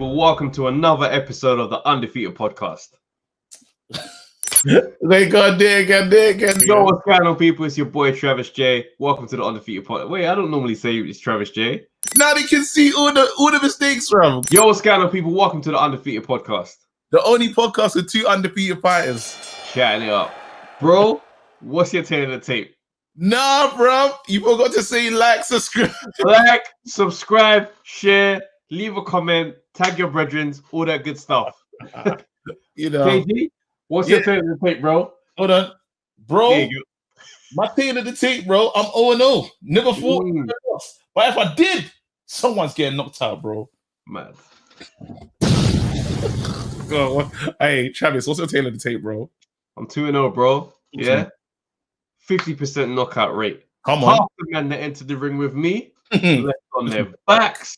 [0.00, 2.90] Well, welcome to another episode of the Undefeated Podcast.
[5.02, 7.64] they got dig and dig and Yo, what's going on, people?
[7.64, 8.86] It's your boy Travis J.
[9.00, 10.08] Welcome to the Undefeated Podcast.
[10.08, 11.84] Wait, I don't normally say it's Travis J.
[12.16, 15.32] now they can see all the all the mistakes from Yo, what's going on, people?
[15.32, 16.76] Welcome to the Undefeated Podcast.
[17.10, 19.36] the only podcast with two undefeated fighters.
[19.72, 20.32] Chatting it up,
[20.78, 21.20] bro.
[21.58, 22.76] What's your take of the tape?
[23.16, 25.90] Nah, bro, you forgot to say like, subscribe.
[26.20, 28.40] Like, subscribe, share,
[28.70, 31.56] leave a comment, tag your brethren, all that good stuff.
[32.74, 33.50] You know, KG,
[33.88, 35.12] what's your take of the tape, bro?
[35.36, 35.72] hold on,
[36.26, 36.66] bro.
[37.52, 38.70] My tail of the tape, bro.
[38.74, 39.50] I'm 0 0.
[39.62, 40.48] Never thought, Mm.
[41.14, 41.90] but if I did,
[42.24, 43.68] someone's getting knocked out, bro.
[44.06, 44.34] Mad.
[46.90, 49.30] Oh, hey, Travis, what's your tail of the tape, bro?
[49.76, 50.72] I'm 2 0, bro.
[50.92, 51.28] Yeah.
[52.26, 53.66] 50% knockout rate.
[53.84, 54.16] Come on.
[54.16, 57.76] Half the men that entered the ring with me left on their backs.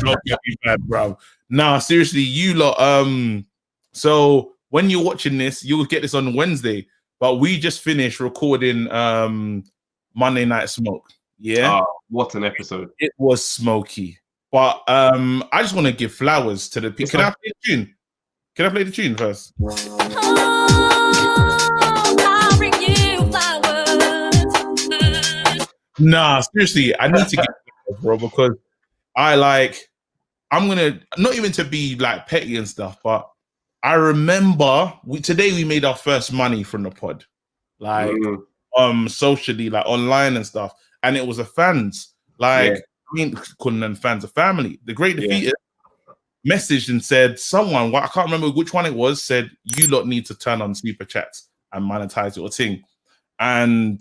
[0.00, 1.18] Don't get me bad, bro.
[1.50, 2.78] Nah, seriously, you lot.
[2.80, 3.46] Um,
[3.92, 6.86] so when you're watching this, you'll get this on Wednesday.
[7.20, 9.64] But we just finished recording um
[10.14, 11.06] Monday Night Smoke.
[11.38, 12.90] Yeah, Oh, what an episode.
[12.98, 14.18] it was smoky.
[14.50, 17.02] But um, I just want to give flowers to the people.
[17.04, 17.94] It's Can I play the tune?
[18.56, 19.52] Can I play the tune first?
[21.20, 23.88] I'll bring you flowers.
[26.00, 28.52] Nah, seriously, I need to get flowers, bro because
[29.18, 29.90] I like.
[30.50, 33.28] I'm gonna not even to be like petty and stuff, but
[33.82, 37.24] I remember we today we made our first money from the pod,
[37.80, 38.42] like Mm,
[38.76, 42.14] um socially, like online and stuff, and it was the fans.
[42.38, 42.78] Like Yeah.
[43.10, 44.78] I mean, them fans, a family.
[44.84, 45.22] The great Yeah.
[45.22, 45.54] defeated
[46.48, 50.06] messaged and said someone, well, I can't remember which one it was, said you lot
[50.06, 52.82] need to turn on super chats and monetize your thing.
[53.40, 54.00] And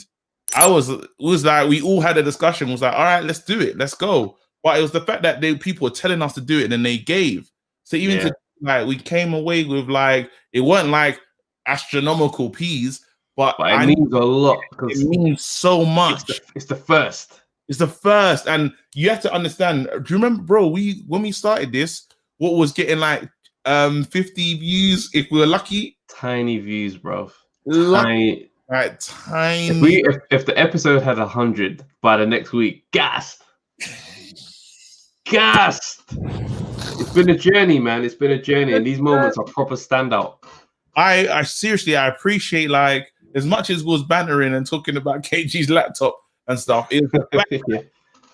[0.55, 3.59] I was was like we all had a discussion, was like, all right, let's do
[3.59, 4.37] it, let's go.
[4.63, 6.71] But it was the fact that they people were telling us to do it and
[6.73, 7.49] then they gave.
[7.83, 8.23] So even Yeah.
[8.25, 11.19] to like we came away with like it weren't like
[11.67, 16.25] astronomical peas, but, But it I means a lot because it means so it's much.
[16.27, 17.41] the, it's the first.
[17.69, 19.89] It's the first, and you have to understand.
[19.91, 20.67] Do you remember, bro?
[20.67, 22.07] We when we started this,
[22.37, 23.29] what was getting like
[23.65, 27.29] um 50 views if we were lucky, Tiny views, bro.
[27.65, 28.51] lucky Tiny.
[28.69, 29.67] like tiny.
[29.67, 33.43] If, we, if, if the episode had 100 by the next week, gassed.
[35.29, 36.03] Gassed.
[36.99, 38.03] It's been a journey, man.
[38.03, 38.73] It's been a journey.
[38.73, 40.37] And these moments are proper standout.
[40.95, 45.69] I I seriously I appreciate like as much as was bantering and talking about KG's
[45.69, 46.17] laptop
[46.47, 46.87] and stuff.
[46.91, 47.81] Is the fact yeah.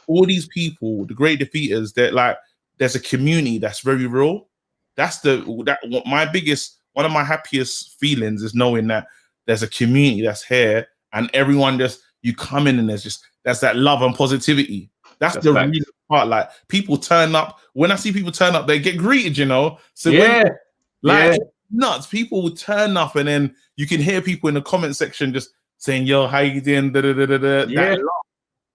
[0.08, 2.38] all these people, the great defeaters, that like
[2.78, 4.48] there's a community that's very real.
[4.96, 9.08] That's the that what my biggest one of my happiest feelings is knowing that
[9.46, 13.60] there's a community that's here and everyone just you come in and there's just that's
[13.60, 14.90] that love and positivity.
[15.20, 16.28] That's, That's the real part.
[16.28, 17.59] Like people turn up.
[17.74, 19.78] When I see people turn up, they get greeted, you know.
[19.94, 20.44] So when yeah.
[21.01, 21.38] like Yeah.
[21.72, 22.07] nuts.
[22.07, 25.50] People will turn up and then you can hear people in the comment section just
[25.78, 26.91] saying, Yo, how you doing?
[26.91, 27.66] Da, da, da, da, da.
[27.68, 27.96] Yeah.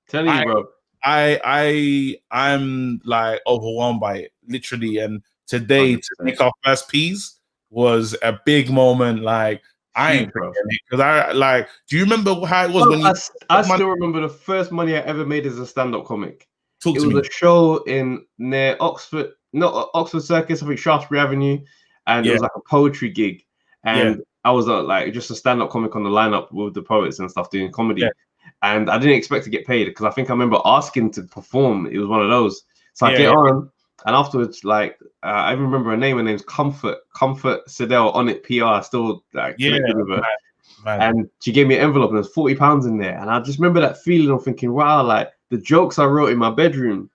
[0.09, 0.65] Telling I- you, bro.
[1.05, 4.99] I I I'm like overwhelmed by it, literally.
[4.99, 6.25] And today to 100%.
[6.25, 7.37] make our first piece
[7.71, 9.23] was a big moment.
[9.23, 9.63] Like
[9.95, 10.33] I ain't
[10.91, 11.69] because I like.
[11.89, 13.15] Do you remember how it was Well, when I, you
[13.49, 16.49] I money- still remember the first money I ever made as a stand-up comic.
[16.81, 17.21] Talk It to was me?
[17.21, 21.59] a show in near Oxford, not Oxford Circus, I think Shaftesbury Avenue,
[22.07, 23.45] and it was like a poetry gig.
[23.85, 27.19] And I was uh, like just a stand-up comic on the lineup with the poets
[27.19, 28.03] and stuff doing comedy.
[28.03, 28.11] Yeah.
[28.63, 31.87] And I didn't expect to get paid because I think I remember asking to perform.
[31.87, 32.65] It was one of those.
[32.95, 33.31] So I Yeah, get yeah.
[33.35, 33.71] on,
[34.07, 36.17] and afterwards, like uh, I even remember her name.
[36.17, 38.65] Her name's Comfort Comfort Sidell on it PR.
[38.65, 39.79] I Still like Yeah,
[40.85, 43.41] Man, and she gave me an envelope and there's 40 pounds in there and i
[43.41, 47.11] just remember that feeling of thinking wow like the jokes i wrote in my bedroom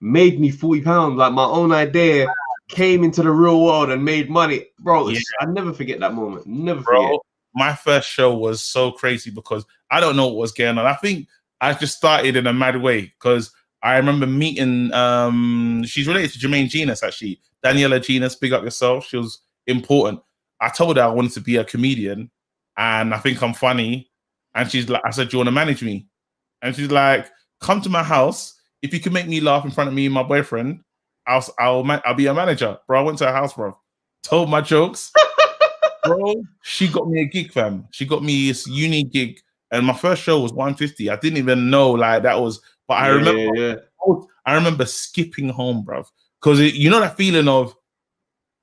[0.00, 2.26] made me 40 pounds like my own idea
[2.68, 6.46] came into the real world and made money bro it's- i never forget that moment
[6.46, 7.20] never forget bro.
[7.54, 10.86] My first show was so crazy because I don't know what was going on.
[10.86, 11.28] I think
[11.60, 14.90] I just started in a mad way because I remember meeting.
[14.94, 17.42] Um, she's related to Jermaine Genus actually.
[17.62, 19.06] Daniela Genus, big up yourself.
[19.06, 20.20] She was important.
[20.62, 22.30] I told her I wanted to be a comedian,
[22.78, 24.10] and I think I'm funny.
[24.54, 26.06] And she's like, I said, "Do you want to manage me?"
[26.62, 27.26] And she's like,
[27.62, 28.60] "Come to my house.
[28.82, 30.80] If you can make me laugh in front of me and my boyfriend,
[31.26, 33.76] I'll I'll I'll be a manager." Bro, I went to her house, bro.
[34.22, 35.10] Told my jokes
[36.04, 36.42] bro.
[36.62, 37.86] She got me a gig, fam.
[37.90, 41.10] She got me this uni gig, and my first show was 150.
[41.10, 43.74] I didn't even know like that was, but I Yeah, remember, yeah,
[44.46, 46.04] I remember skipping home, bro,
[46.40, 47.74] because you know that feeling of,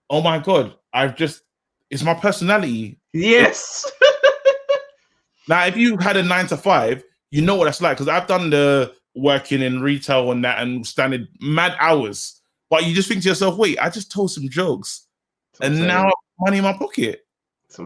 [0.10, 1.44] oh my god, I've just,
[1.90, 3.00] it's my personality.
[3.14, 3.90] yes
[5.48, 8.28] Now, if you had a nine to five, you know what that's like, because I've
[8.28, 12.42] done the working in retail and that and standing mad hours.
[12.70, 15.08] but you just think to yourself, wait, I just told some jokes,
[15.62, 15.88] and saying.
[15.88, 17.26] now I have money in my pocket.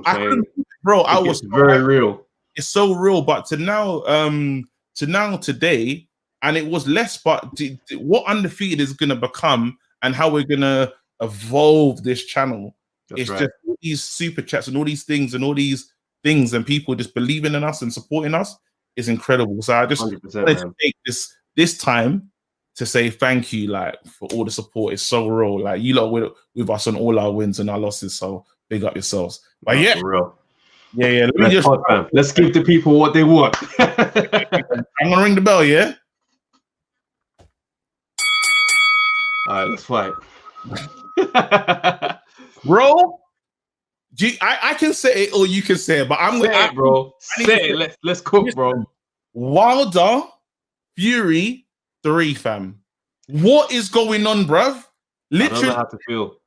[0.06, 0.38] I
[0.84, 1.02] bro.
[1.02, 2.26] I was very real.
[2.56, 4.64] it's so real but to now um
[4.96, 6.08] to now today
[6.42, 10.30] and it was less but d- d- what undefeated is going to become and how
[10.30, 12.76] we're going to evolve this channel
[13.10, 13.40] That's it's right.
[13.40, 15.92] just all these super chats and all these things and all these
[16.24, 18.56] things and people just believing in us and supporting us
[18.96, 22.30] is incredible so i just 100%, wanted to take this this time
[22.76, 26.12] to say thank you like for all the support it's so real like you lot
[26.12, 29.78] with, with us on all our wins and our losses so big up yourselves but
[29.78, 30.36] yeah real.
[30.94, 32.14] yeah yeah let me Let's, just.
[32.14, 33.56] Let's give the people what they want.
[33.80, 35.94] i'm gonna ring the bell yeah
[39.46, 40.14] All right, let's fight.
[42.66, 43.20] bro.
[44.16, 46.48] Do you- I, I can say it or you can say it, but I'm Say
[46.48, 47.14] gonna it, bro.
[47.38, 47.76] I need Say it.
[47.76, 48.86] Let's let's cook, bro.
[49.34, 50.22] Wilder
[50.96, 51.66] Fury
[52.04, 52.80] three fam.
[53.28, 54.60] What is going on, bruv?
[54.62, 54.84] I don't
[55.32, 56.38] Literally, know how to feel.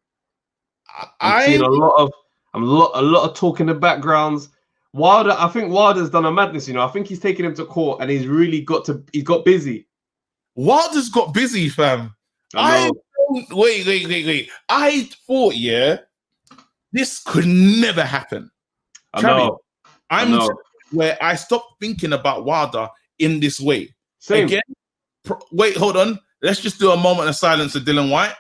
[1.21, 2.13] I, seeing a lot of
[2.55, 4.51] I'm a lot a lot of talk in the backgrounds.
[4.93, 6.67] Wilder, I think Wilder's done a madness.
[6.69, 9.03] You know, I think he's taken him to court and he's really got to.
[9.13, 9.87] He's got busy.
[10.55, 12.15] Wilder's got busy, fam.
[12.55, 12.95] I know.
[13.51, 14.51] Wait, wait, wait, wait.
[14.69, 15.99] I thought, yeah,
[16.93, 18.51] this could never happen.
[19.15, 19.59] I Travis, know.
[20.11, 20.51] I I'm know.
[20.93, 23.95] where I stopped thinking about Wada in this way.
[24.19, 24.47] Same.
[24.47, 24.63] Again,
[25.25, 26.19] pro- wait, hold on.
[26.43, 28.35] Let's just do a moment of silence for Dillian White.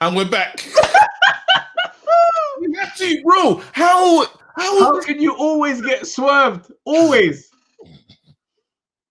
[0.00, 0.66] And we're back.
[2.60, 3.62] you have to, bro.
[3.72, 6.72] How how, How can you always get swerved?
[6.84, 7.50] Always.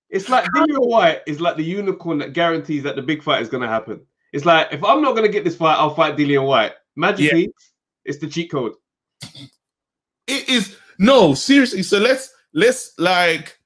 [0.09, 3.49] It's like Dillian White is like the unicorn that guarantees that the big fight is
[3.49, 4.01] going to happen.
[4.35, 6.73] It's like if I'm not going to get this fight, I'll fight Dillian White.
[6.97, 7.49] Magically,
[8.03, 8.73] it's the cheat code.
[10.27, 11.83] it is no seriously.
[11.83, 13.57] So let's let's like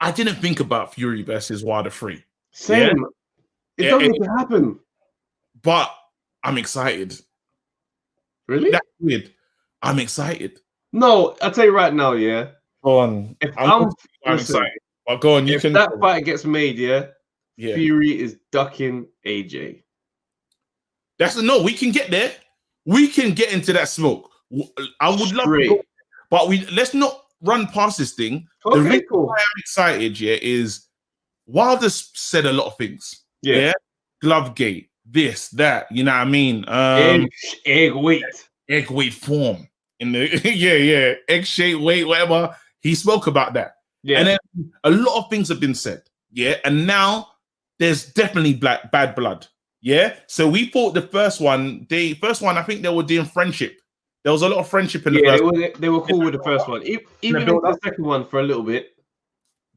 [0.00, 2.22] I didn't think about Fury versus Wilder free,
[2.52, 3.04] Same.
[3.76, 4.78] It Yeah, doesn't it- to happen.
[5.60, 5.92] but
[6.44, 7.18] I'm excited.
[8.46, 8.70] Really?
[8.70, 9.32] That's weird.
[9.82, 10.60] I'm excited.
[10.92, 12.50] No, I'll tell you right now, yeah.
[12.84, 13.36] Go on.
[13.40, 13.82] If I'm, I'm,
[14.26, 14.78] I'm listen, excited.
[15.06, 17.06] But go on, you if can that fight gets made, yeah,
[17.62, 17.76] yeah.
[17.76, 19.84] Fury is ducking AJ.
[21.18, 22.32] That's a, no, we can get there.
[22.84, 24.28] We can get into that smoke.
[25.00, 25.82] I would love to go,
[26.28, 28.48] but we let's not run past this thing.
[28.64, 29.28] The reason cool.
[29.28, 30.88] why I'm excited, yeah, is
[31.46, 33.22] Wilder said a lot of things.
[33.42, 33.56] Yeah.
[33.56, 33.72] Yeah.
[34.20, 36.64] Glove gate, this, that, you know what I mean?
[36.66, 37.30] Um egg,
[37.64, 38.24] egg weight.
[38.68, 39.68] egg weight form.
[40.00, 42.56] In the yeah, yeah, egg shape weight, whatever.
[42.80, 43.76] He spoke about that.
[44.02, 44.18] Yeah.
[44.18, 46.02] And then a lot of things have been said.
[46.32, 46.56] Yeah.
[46.64, 47.31] And now
[47.82, 49.46] there's definitely black bad blood.
[49.80, 50.14] Yeah.
[50.28, 53.78] So we thought the first one, the first one, I think they were doing friendship.
[54.22, 56.20] There was a lot of friendship in the yeah, first they were, they were cool
[56.20, 56.82] with the first one.
[57.22, 58.90] Even build the second one for a little bit.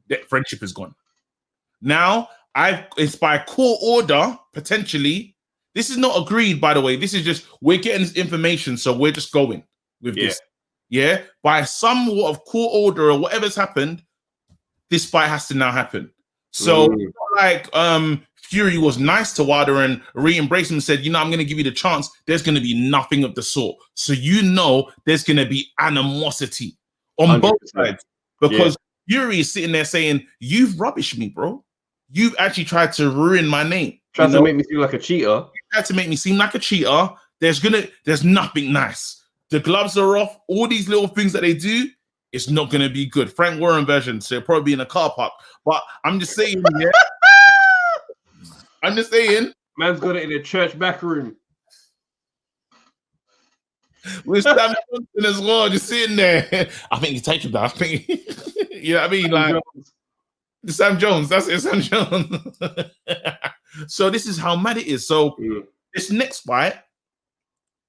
[0.08, 0.94] that friendship is gone.
[1.82, 5.34] Now, I've it's by court order, potentially.
[5.74, 6.96] This is not agreed, by the way.
[6.96, 9.64] This is just we're getting this information, so we're just going
[10.00, 10.28] with Yeah.
[10.28, 10.40] this.
[10.88, 14.04] Yeah, by somewhat of court order or whatever's happened,
[14.88, 16.12] this fight has to now happen.
[16.56, 17.12] So, Mm.
[17.34, 21.28] like, um, Fury was nice to Wilder and re-embraced him and said, "You know, I'm
[21.28, 24.12] going to give you the chance." There's going to be nothing of the sort, so
[24.14, 26.76] you know there's going to be animosity
[27.18, 27.68] on both 100%.
[27.68, 28.04] sides
[28.40, 28.76] because
[29.08, 31.62] Fury is sitting there saying, "You've rubbished me, bro.
[32.10, 33.98] You've actually tried to ruin my name.
[34.14, 35.44] Tried you to make me seem like a cheater.
[35.72, 37.10] tried to make me seem like a cheater.
[37.40, 39.22] There's gonna, there's nothing nice.
[39.50, 40.38] The gloves are off.
[40.48, 41.90] All these little things that they do,
[42.36, 43.32] it's not gonna be good.
[43.32, 45.32] Frank Warren version, so probably be in a car park.
[45.64, 46.90] But I'm just saying, yeah.
[48.82, 51.36] I'm just saying, Man's got it in a church back room.
[54.24, 56.46] with Sam Johnson as well, just sitting there.
[56.90, 57.64] I think he's taking that.
[57.64, 58.08] I think,
[58.70, 59.30] you know what I mean?
[59.30, 59.54] Like
[60.68, 62.58] Sam Jones, that's it, Sam Jones.
[63.88, 65.06] so this is how mad it is.
[65.08, 65.66] So Mm.
[65.94, 66.74] this next fight,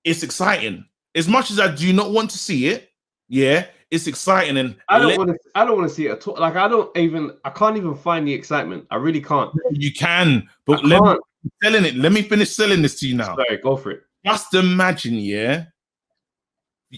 [0.04, 0.86] it's exciting.
[1.14, 2.90] As much as I do not want to see it,
[3.28, 4.58] yeah, it's exciting.
[4.58, 5.38] And I don't let- want to.
[5.56, 6.36] I don't want to see it at all.
[6.40, 7.32] Like I don't even.
[7.46, 8.86] I can't even find the excitement.
[8.92, 9.52] I really can't.
[9.72, 11.22] you can, I but let me can't.
[11.64, 11.96] selling it.
[11.96, 13.36] Let me finish selling this to you now.
[13.36, 14.02] Sorry, go for it.
[14.26, 15.66] Just imagine, yeah,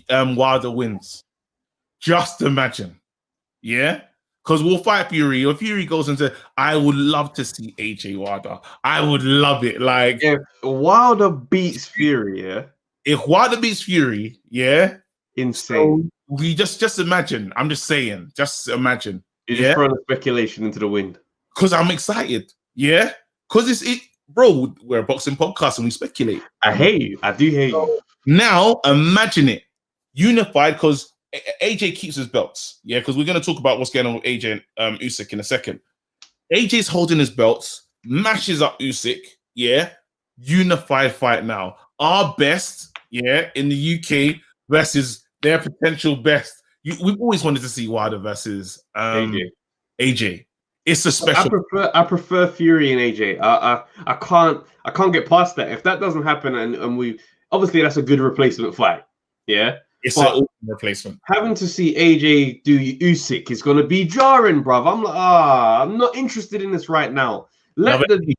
[0.10, 1.24] um, Wilder wins.
[2.00, 3.00] Just imagine,
[3.62, 4.01] yeah,
[4.43, 5.46] because we'll fight Fury.
[5.46, 8.58] Or Fury goes into, I would love to see AJ Wilder.
[8.84, 9.79] I would love it.
[9.81, 12.63] Like If Wilder beats Fury, yeah,
[13.05, 14.96] if Wilder beats Fury, yeah.
[15.36, 16.10] insane.
[16.30, 17.52] We just just imagine.
[17.56, 19.24] I'm just saying, just imagine.
[19.48, 19.64] You're yeah.
[19.64, 21.20] just throwing speculation into the wind.
[21.56, 22.54] Because I'm excited.
[22.76, 23.12] Yeah.
[23.50, 24.74] Because it's it, bro.
[24.84, 26.44] We're a boxing podcast and we speculate.
[26.64, 27.20] I hate you.
[27.24, 28.00] I do hate you.
[28.28, 29.64] Now imagine it
[30.14, 31.14] unified because
[31.62, 32.80] AJ keeps his belts.
[32.84, 35.40] Yeah, because we're gonna talk about what's going on with AJ and um Usyk in
[35.40, 35.80] a second.
[36.54, 39.20] AJ's holding his belts, mashes up Usyk.
[39.56, 39.90] Yeah,
[40.38, 41.78] unified fight now.
[42.00, 46.53] Our best, yeah, in the UK versus their potential best.
[46.84, 49.50] You, we've always wanted to see Wilder versus um, AJ.
[50.01, 50.46] AJ.
[50.86, 51.50] It's a special.
[51.50, 53.39] prefer I prefer Fury and AJ.
[53.41, 55.69] I, I I can't I can't get past that.
[55.72, 57.19] If that doesn't happen, and, and we
[57.51, 59.03] obviously that's a good replacement fight.
[59.46, 61.19] Yeah, It's but- an awesome replacement.
[61.25, 64.88] having to see AJ do Usyk is gonna be jarring, bruv.
[64.91, 67.48] I'm like, ah, I'm not interested in this right now.
[67.75, 68.36] Let No, the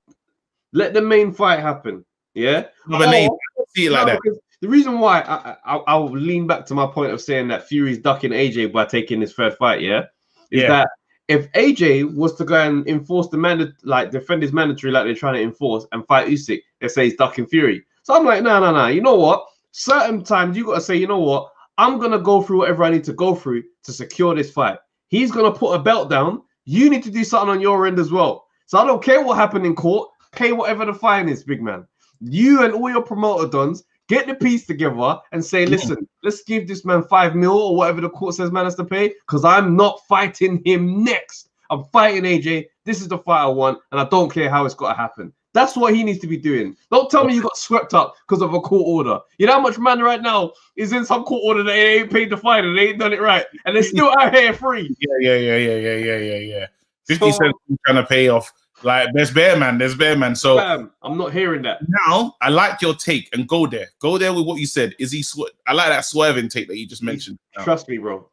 [0.73, 2.05] let the main fight happen.
[2.35, 2.67] Yeah.
[2.87, 3.31] Another name.
[3.31, 3.39] Or-
[3.77, 4.41] See it like no, that.
[4.61, 7.99] The reason why I, I I'll lean back to my point of saying that Fury's
[7.99, 10.05] ducking AJ by taking his third fight, yeah,
[10.51, 10.69] is Yeah.
[10.69, 10.89] that
[11.29, 15.15] if AJ was to go and enforce the mandate, like defend his mandatory, like they're
[15.15, 17.85] trying to enforce, and fight Usyk, they say he's ducking Fury.
[18.03, 18.89] So I'm like, no, no, no.
[18.89, 19.47] You know what?
[19.71, 21.51] Certain times you got to say, you know what?
[21.79, 24.79] I'm gonna go through whatever I need to go through to secure this fight.
[25.09, 26.43] He's gonna put a belt down.
[26.67, 28.45] You need to do something on your end as well.
[28.67, 30.11] So I don't care what happened in court.
[30.33, 31.87] Pay whatever the fine is, big man.
[32.21, 35.69] You and all your promoter dons get the piece together and say, Yeah.
[35.71, 38.85] listen, let's give this man five mil or whatever the court says man has to
[38.85, 41.49] pay, because I'm not fighting him next.
[41.71, 42.67] I'm fighting AJ.
[42.85, 45.33] This is the fight I want, and I don't care how it's got to happen.
[45.53, 46.77] That's what he needs to be doing.
[46.93, 49.19] Don't tell me you got swept up because of a court order.
[49.39, 52.11] You know how much man right now is in some court order that they ain't
[52.13, 54.95] paid the fine and they ain't done it right, and they're still out here free.
[55.01, 56.67] Yeah, yeah, yeah, yeah, yeah, yeah, yeah, yeah.
[57.07, 58.53] Fifty So- cents trying to pay off.
[58.83, 60.35] Like there's bear man, there's bear man.
[60.35, 60.59] So
[61.03, 61.81] I'm not hearing that.
[62.07, 63.89] now I like your take and go there.
[64.01, 64.95] Go there with what you said.
[64.99, 65.23] Is he?
[65.23, 67.39] Sw- I like that swerving take that you just mentioned.
[67.59, 68.29] Trust me, bro.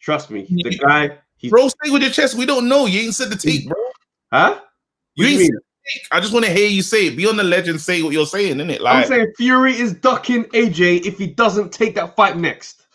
[0.00, 0.46] Trust me.
[0.50, 2.34] The guy, he's Bro, stay with your chest.
[2.34, 2.86] We don't know.
[2.86, 3.76] You ain't said the take, bro.
[4.32, 4.60] huh?
[5.14, 5.52] You What ain't said mean?
[5.52, 5.60] the
[5.94, 6.02] take.
[6.12, 7.16] I just want to hear you say it.
[7.16, 8.80] Be on the legend, say what you're saying, innit?
[8.80, 12.86] Like I'm saying Fury is ducking AJ if he doesn't take that fight next.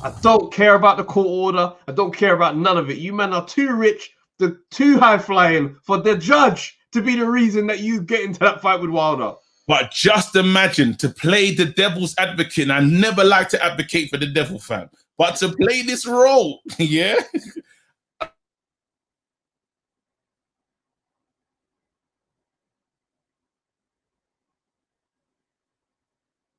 [0.00, 1.74] I don't care about the court order.
[1.86, 2.98] I don't care about none of it.
[2.98, 7.28] You men are too rich, the too high flying for the judge to be the
[7.28, 9.34] reason that you get into that fight with Wilder.
[9.66, 12.64] but just imagine to play the devil's advocate.
[12.64, 16.60] And I never like to advocate for the devil fan, but to play this role,
[16.78, 17.16] yeah.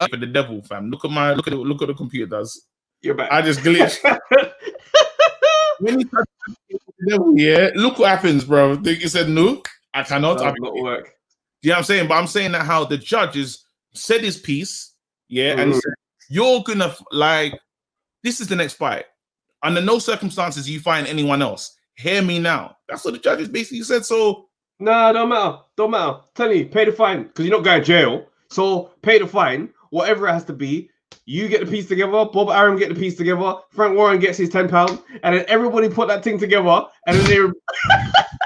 [0.10, 2.68] For the devil fam, look at my look at look at the computer does.
[3.02, 3.32] You're back.
[3.32, 4.00] I just glitched.
[5.80, 8.75] when you touch the devil, yeah, look what happens, bro.
[8.75, 9.62] Think you said no,
[9.94, 10.41] I cannot.
[10.41, 10.62] Advocate.
[10.62, 11.13] not work.
[11.62, 12.08] You know what I'm saying?
[12.08, 14.94] But I'm saying that how the judges said his piece,
[15.27, 15.94] yeah, and said,
[16.29, 17.60] you're gonna like
[18.24, 19.06] this is the next fight.
[19.63, 21.75] Under no circumstances you find anyone else.
[21.96, 22.77] Hear me now.
[22.88, 24.06] That's what the judges basically said.
[24.06, 25.58] So Nah, don't matter.
[25.75, 26.20] Don't matter.
[26.36, 28.25] Tell you, pay the fine because you're not going to jail.
[28.50, 30.89] So pay the fine, whatever it has to be.
[31.30, 32.12] You get the piece together.
[32.12, 33.58] Bob Arum get the piece together.
[33.70, 37.26] Frank Warren gets his ten pound, and then everybody put that thing together, and then
[37.28, 37.38] they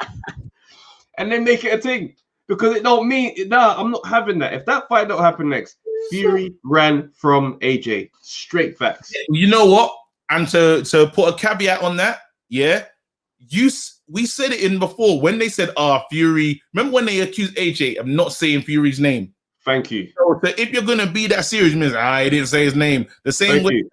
[1.18, 2.14] and then make it a thing
[2.50, 3.76] because it don't mean nah.
[3.78, 4.52] I'm not having that.
[4.52, 5.78] If that fight don't happen next,
[6.10, 8.10] Fury ran from AJ.
[8.22, 9.14] Straight facts.
[9.30, 9.96] you know what?
[10.30, 12.84] And to to put a caveat on that, yeah,
[13.40, 13.72] you
[14.10, 17.96] we said it in before when they said, "Ah, Fury." Remember when they accused AJ
[17.96, 19.34] of not saying Fury's name?
[19.66, 20.12] Thank you.
[20.18, 23.08] So, so if you're gonna be that serious, means I didn't say his name.
[23.24, 23.74] The same Thank way.
[23.76, 23.90] you.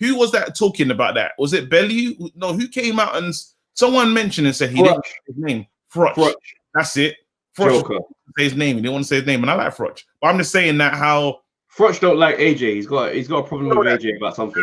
[0.00, 1.32] Who was that talking about that?
[1.38, 2.18] Was it Belly?
[2.34, 3.32] No, who came out and
[3.74, 5.66] someone mentioned and said he didn't say his name?
[5.94, 6.14] Froch.
[6.14, 6.34] Froch.
[6.74, 7.16] That's it.
[7.56, 8.02] Froch
[8.36, 8.76] say his name.
[8.76, 10.02] He didn't want to say his name, and I like Froch.
[10.20, 11.40] But I'm just saying that how
[11.76, 12.74] Froch don't like AJ.
[12.74, 14.62] He's got he's got a problem with AJ about something.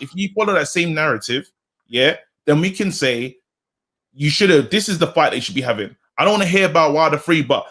[0.00, 1.50] if you follow that same narrative,
[1.88, 2.16] yeah,
[2.46, 3.36] then we can say
[4.12, 4.70] you should have.
[4.70, 5.94] This is the fight they should be having.
[6.18, 7.66] I don't want to hear about Wilder free, but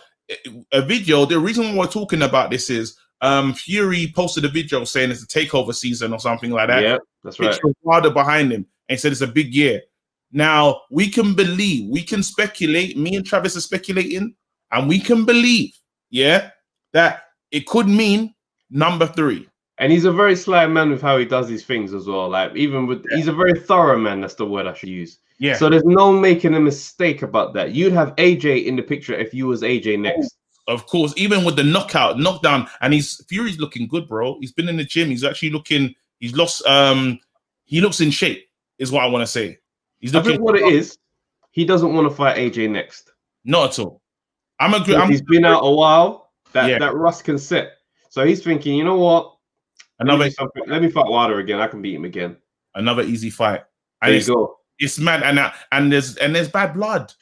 [0.72, 1.26] a video.
[1.26, 5.24] The reason why we're talking about this is um Fury posted a video saying it's
[5.24, 6.84] a takeover season or something like that.
[6.84, 7.60] Yeah, that's right.
[7.84, 9.82] Wilder behind him and he said it's a big year.
[10.32, 12.98] Now we can believe, we can speculate.
[12.98, 14.36] Me and Travis are speculating,
[14.72, 15.74] and we can believe,
[16.10, 16.52] yeah,
[16.94, 18.34] that it could mean
[18.70, 19.48] number three.
[19.78, 22.30] And he's a very sly man with how he does these things as well.
[22.30, 24.22] Like even with he's a very thorough man.
[24.22, 25.20] That's the word I should use.
[25.40, 25.56] Yeah.
[25.56, 27.72] So there's no making a mistake about that.
[27.74, 30.36] You'd have AJ in the picture if you was AJ next.
[30.68, 34.38] Of course, even with the knockout, knockdown, and he's Fury's looking good, bro.
[34.40, 35.10] He's been in the gym.
[35.10, 35.96] He's actually looking.
[36.20, 36.64] He's lost.
[36.68, 37.20] Um,
[37.66, 38.46] he looks in shape.
[38.78, 39.58] Is what I want to say.
[40.00, 40.34] He's I looking.
[40.34, 40.98] think what it is,
[41.52, 43.12] he doesn't want to fight AJ next.
[43.46, 44.02] Not at all.
[44.60, 44.96] I'm agree.
[44.96, 46.32] I'm he's been out a while.
[46.52, 46.80] That Yeah.
[46.80, 47.72] that rust can sit.
[48.10, 49.36] So he's thinking, you know what?
[50.00, 50.52] Let me, another.
[50.68, 51.60] Let me fight Wilder again.
[51.60, 52.38] I can beat him again.
[52.76, 53.62] another easy fight.
[54.02, 54.59] There you go.
[54.80, 57.14] It's mad, and uh, and there's and there's bad blood.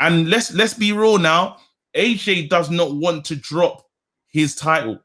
[0.00, 1.58] And let's let's be real now.
[1.96, 3.86] AJ does not want to drop
[4.28, 5.00] his title.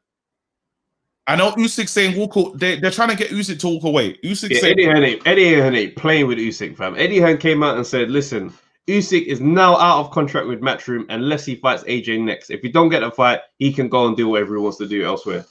[1.26, 2.58] I know Usyk saying walk.
[2.58, 4.14] They, they're trying to get Usyk to walk away.
[4.24, 6.96] Usyk Yeah, saying Eddie Hearn ain't, Eddie Hearn ain't playing with Usyk, fam.
[6.96, 8.52] Eddie Hearn came out and said, "Listen,
[8.88, 12.50] Usyk is now out of contract with Matchroom unless he fights AJ next.
[12.50, 14.88] If he don't get a fight, he can go and do whatever he wants to
[14.88, 15.44] do elsewhere.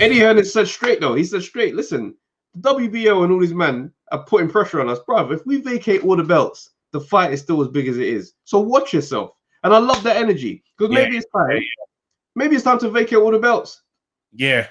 [0.00, 1.14] Eddie Hearn is said straight though.
[1.14, 1.76] He said straight.
[1.76, 2.16] Listen,
[2.54, 5.32] the WBO and all these men are putting pressure on us, bruv.
[5.32, 8.34] If we vacate all the belts, the fight is still as big as it is.
[8.44, 9.32] So watch yourself.
[9.62, 11.60] And I love that energy because maybe it's time.
[12.34, 13.82] Maybe it's time to vacate all the belts.
[14.32, 14.66] Yeah.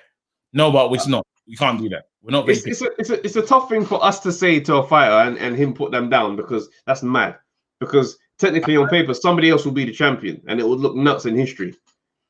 [0.53, 1.27] No, but it's uh, not.
[1.47, 2.05] We can't do that.
[2.21, 4.59] We're not It's, it's, a, it's, a, it's a tough thing for us to say
[4.61, 7.37] to a fighter and, and him put them down because that's mad.
[7.79, 8.91] Because technically on uh-huh.
[8.91, 11.75] paper, somebody else will be the champion and it would look nuts in history.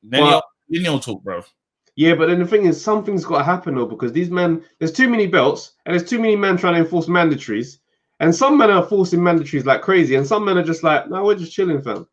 [0.04, 1.44] Then well- you'll, then you'll talk, bro.
[2.00, 4.94] Yeah, but then the thing is, something's got to happen though, because these men, there's
[4.94, 7.80] too many belts, and there's too many men trying to enforce mandatories,
[8.22, 11.26] and some men are forcing mandatories like crazy, and some men are just like, no,
[11.26, 12.08] we're just chilling, fam.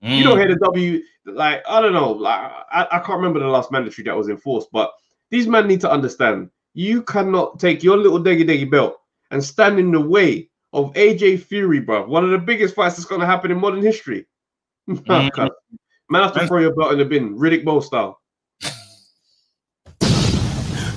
[0.00, 0.38] You don't Mm.
[0.38, 2.38] hear the W, like I don't know, like
[2.70, 4.92] I, I can't remember the last mandatory that was enforced, but
[5.32, 8.96] these men need to understand, you cannot take your little deggy deggy belt
[9.32, 13.06] and stand in the way of AJ Fury, bro, one of the biggest fights that's
[13.06, 14.24] gonna happen in modern history.
[14.88, 15.50] Mm.
[16.10, 18.20] Man, have to throw your belt in the bin, Riddick Bowe style.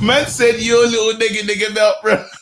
[0.02, 2.26] Man said you're a little nigga nigga belt, bro.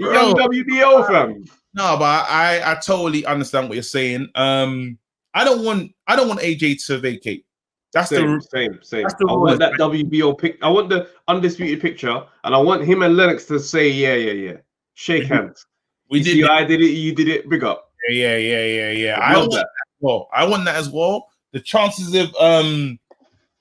[0.00, 0.12] Bro.
[0.12, 1.44] Young WBO fam.
[1.74, 4.28] No, but I I totally understand what you're saying.
[4.34, 4.98] Um,
[5.34, 7.44] I don't want I don't want AJ to vacate.
[7.92, 9.02] That's Same, the same, same.
[9.18, 10.58] the I want that WBO pick.
[10.62, 14.32] I want the undisputed picture, and I want him and Lennox to say, "Yeah, yeah,
[14.32, 14.56] yeah."
[14.94, 15.66] Shake hands.
[16.08, 16.32] we You did.
[16.34, 16.44] see.
[16.44, 16.90] I did it.
[16.90, 17.48] You did it.
[17.48, 17.90] Big up.
[18.08, 19.20] Yeah, yeah, yeah, yeah.
[19.20, 19.58] I I want that.
[19.58, 20.28] that as well.
[20.32, 21.26] I want that as well.
[21.52, 22.98] The chances of um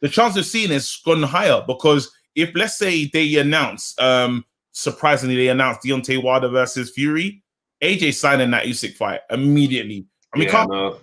[0.01, 5.35] the chance of seeing it's gone higher because if let's say they announce um surprisingly
[5.35, 7.43] they announced Deontay Wilder versus Fury,
[7.81, 10.05] AJ signing that Usyk fight immediately.
[10.33, 10.97] And we Yeah, can't no.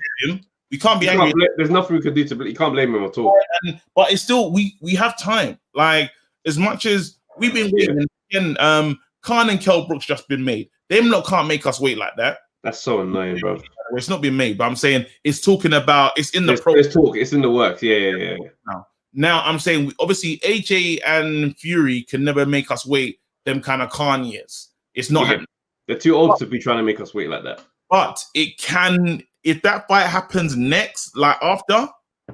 [0.70, 2.36] we can't be You angry can't bla- there's nothing we can do to.
[2.36, 3.34] bl- You can't blame him at all.
[3.64, 5.58] and, but it's still we we have time.
[5.74, 6.10] Like
[6.46, 10.70] as much as we've been waiting, and um, Khan and Kell Brooks just been made.
[10.88, 12.38] Them lot can't make us wait like that.
[12.62, 13.60] That's so annoying, bro.
[13.92, 16.74] It's not been made, but I'm saying it's talking about it's in the There's, pro.
[16.74, 17.16] there's talk.
[17.16, 17.82] It's in the works.
[17.82, 18.36] Yeah, yeah, yeah.
[18.68, 18.80] yeah.
[19.12, 23.90] Now I'm saying obviously AJ and Fury can never make us wait them kind of
[23.90, 24.70] Khan years.
[24.94, 25.26] It's not Yeah.
[25.28, 25.46] happening.
[25.86, 27.60] They're too old to be trying to make us wait like that.
[27.88, 31.88] But it can if that fight happens next, like after,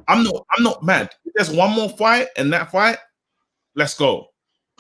[0.08, 1.10] I'm not I'm not mad.
[1.24, 2.96] If there's one more fight and that fight,
[3.76, 4.28] let's go.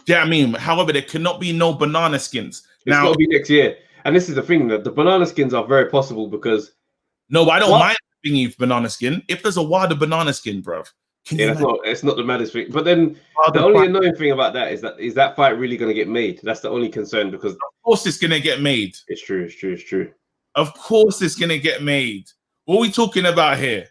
[0.06, 0.54] Do you know I mean?
[0.54, 2.66] However, there cannot be no banana skins.
[2.78, 3.76] It's Now, got to be next year.
[4.04, 6.72] And this is the thing that the banana skins are very possible because
[7.28, 7.78] no, but I don't What?
[7.80, 9.22] mind being banana skin.
[9.28, 10.82] If there's a wilder banana skin, bro.
[11.30, 11.78] Yeah, that's not.
[11.84, 12.66] It's not the maddest thing.
[12.70, 13.88] But then wilder the only fight?
[13.90, 16.40] annoying thing about that is that is that fight really going to get made?
[16.42, 18.96] That's the only concern because Of course, it's gonna get made.
[19.08, 19.44] it's true.
[19.44, 19.72] It's true.
[19.72, 20.10] It's true.
[20.56, 22.28] Of course, it's gonna get made.
[22.64, 23.86] What are we talking about here?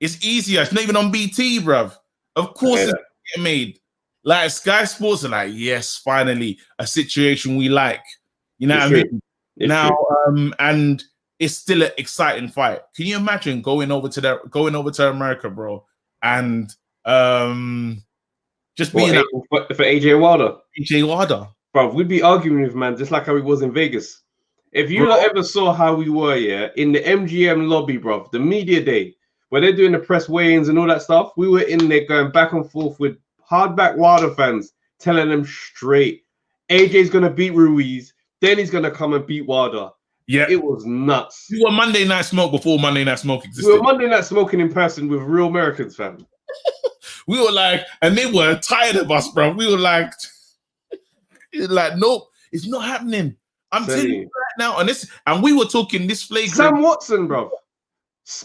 [0.00, 0.62] It's easier.
[0.62, 1.94] It's not even on BT, bruv.
[2.36, 3.04] Of course, it's gonna
[3.36, 3.78] get made.
[4.24, 8.02] Like Sky Sports are like, yes, finally, a situation we like.
[8.58, 9.20] You know It's what I mean?
[9.68, 9.96] Now,
[10.26, 11.02] um, and
[11.38, 12.80] it's still an exciting fight.
[12.94, 15.84] Can you imagine going over to the going over to America, bro,
[16.22, 16.70] and
[17.04, 18.02] um,
[18.76, 21.48] just being at for, for AJ Wilder, AJ Wilder?
[21.72, 24.22] bro, we'd be arguing with man just like how he was in Vegas.
[24.72, 25.16] If you Bro.
[25.16, 29.14] ever saw how we were, yeah, in the MGM lobby, bro, the media day
[29.50, 32.32] where they're doing the press weigh-ins and all that stuff, we were in there going
[32.32, 33.18] back and forth with
[33.50, 36.22] hardback Wilder fans, telling them straight,
[36.70, 39.88] AJ's gonna beat Ruiz, then he's gonna come and beat Wilder.
[40.26, 41.48] Yeah, It was nuts.
[41.50, 43.68] we were Monday Night Smoke before Monday Night Smoke existed.
[43.70, 46.24] We were Monday night smoking in person with real Americans, fam.
[47.26, 49.50] we were like, and they were tired of us, bro.
[49.52, 50.12] We were like,
[51.54, 53.36] like, nope, it's not happening.
[53.72, 56.54] I'm telling you right now, and this, and we were talking this flagrant.
[56.54, 57.50] Sam Watson, bro.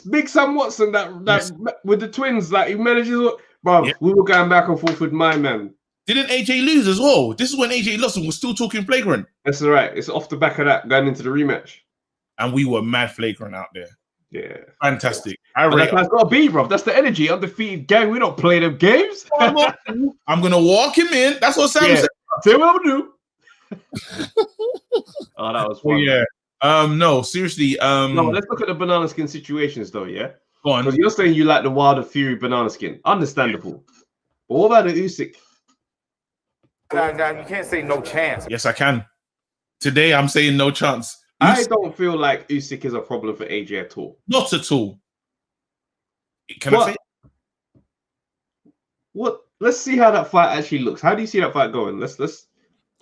[0.09, 1.51] Big Sam Watson, that that Yes.
[1.83, 3.21] with the twins, like he manages.
[3.63, 3.93] Bro, Yeah.
[3.99, 5.73] we were going back and forth with my man.
[6.07, 7.33] Didn't AJ lose as well?
[7.33, 9.95] This is when AJ lost, and we're still talking flagrant, That's all right.
[9.95, 11.79] It's off the back of that going into the rematch.
[12.39, 13.89] and we were mad flagrant out there.
[14.31, 15.37] Yeah, Fantastic.
[15.55, 15.83] I and rate.
[15.85, 16.67] that's how it's got to be, bro.
[16.67, 17.29] That's the energy.
[17.29, 18.09] Undefeated gang.
[18.09, 19.25] We don't play them games.
[19.39, 21.37] I'm gonna walk him in.
[21.39, 21.95] That's what Sam Yeah.
[22.01, 22.09] said.
[22.41, 23.13] Say what I'm gonna do.
[25.37, 25.97] oh, that was fun.
[25.99, 26.23] yeah.
[26.61, 26.97] Um.
[26.97, 27.77] No, seriously.
[27.79, 28.15] Um.
[28.15, 30.05] No, let's look at the banana skin situations, though.
[30.05, 30.31] Yeah,
[30.63, 30.83] go on.
[30.85, 32.99] because you're saying you like the Wilder Fury banana skin.
[33.05, 33.83] Understandable.
[34.49, 35.35] But what about the Usyk?
[36.93, 38.45] Now, now you can't say no chance.
[38.49, 39.05] Yes, I can.
[39.79, 41.17] Today, I'm saying no chance.
[41.39, 44.17] I don't feel like Usyk is a problem for AJ at all.
[44.27, 44.99] Not at all.
[46.59, 46.95] Can I say?
[49.13, 49.41] What?
[49.59, 51.01] Let's see how that fight actually looks.
[51.01, 51.99] How do you see that fight going?
[51.99, 52.47] Let's let's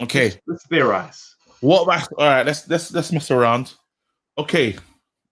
[0.02, 0.26] Okay.
[0.26, 1.36] let's, let's theorize.
[1.62, 2.46] What about all right?
[2.46, 3.74] Let's let's let's mess around.
[4.38, 4.76] Okay.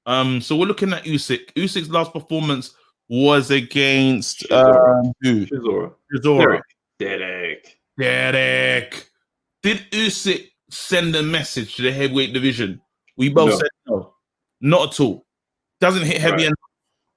[0.06, 0.42] Um.
[0.42, 1.54] So we're looking at Usyk.
[1.56, 2.76] Usyk's last performance
[3.10, 5.46] was against um, who?
[5.46, 5.94] Chisora.
[6.14, 6.62] Chisora.
[7.98, 8.34] Derek.
[8.34, 9.10] Derek.
[9.62, 12.82] Did Usyk send a message to the heavyweight division?
[13.18, 13.58] We both No.
[13.58, 14.14] said no,
[14.62, 15.26] not at all.
[15.80, 16.46] Doesn't hit heavy Right.
[16.48, 16.60] enough.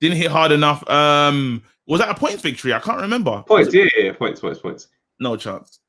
[0.00, 0.88] Didn't hit hard enough.
[0.90, 2.74] Um, was that a points victory?
[2.74, 3.42] I can't remember.
[3.46, 4.88] Points, yeah, yeah, yeah, points, points, points.
[5.20, 5.80] No chance.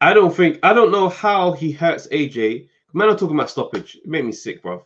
[0.00, 2.68] I don't think I don't know how he hurts AJ.
[2.92, 3.96] Man, I'm talking about stoppage.
[3.96, 4.84] It made me sick, bro.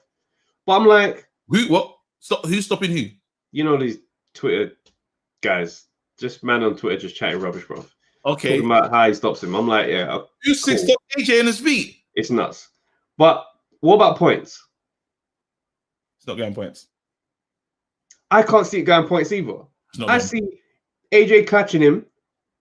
[0.66, 1.66] But I'm like, Who?
[1.69, 1.97] What?
[2.21, 2.45] Stop.
[2.45, 3.07] Who's stopping who?
[3.53, 3.99] you know, these
[4.35, 4.73] Twitter
[5.42, 5.85] guys,
[6.19, 7.87] just man on Twitter just chatting rubbish, bro.
[8.27, 8.57] Okay.
[8.57, 9.55] Talking about how he stops him.
[9.55, 10.89] I'm like, yeah, Who six Cool.
[10.89, 11.97] stopped AJ in his feet?
[12.15, 12.69] it's nuts.
[13.19, 13.47] But
[13.81, 14.62] what about points?
[16.19, 16.89] It's not going points.
[18.31, 19.59] I can't see it going points either.
[20.09, 20.43] I see
[21.12, 22.05] AJ catching him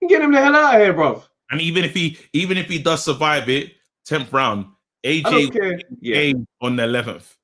[0.02, 1.24] and get him the hell out of here, bro.
[1.52, 3.74] And even if he, even if he does survive it,
[4.06, 4.68] tenth round,
[5.04, 5.82] AJ.
[6.02, 7.36] Yeah, game on the eleventh.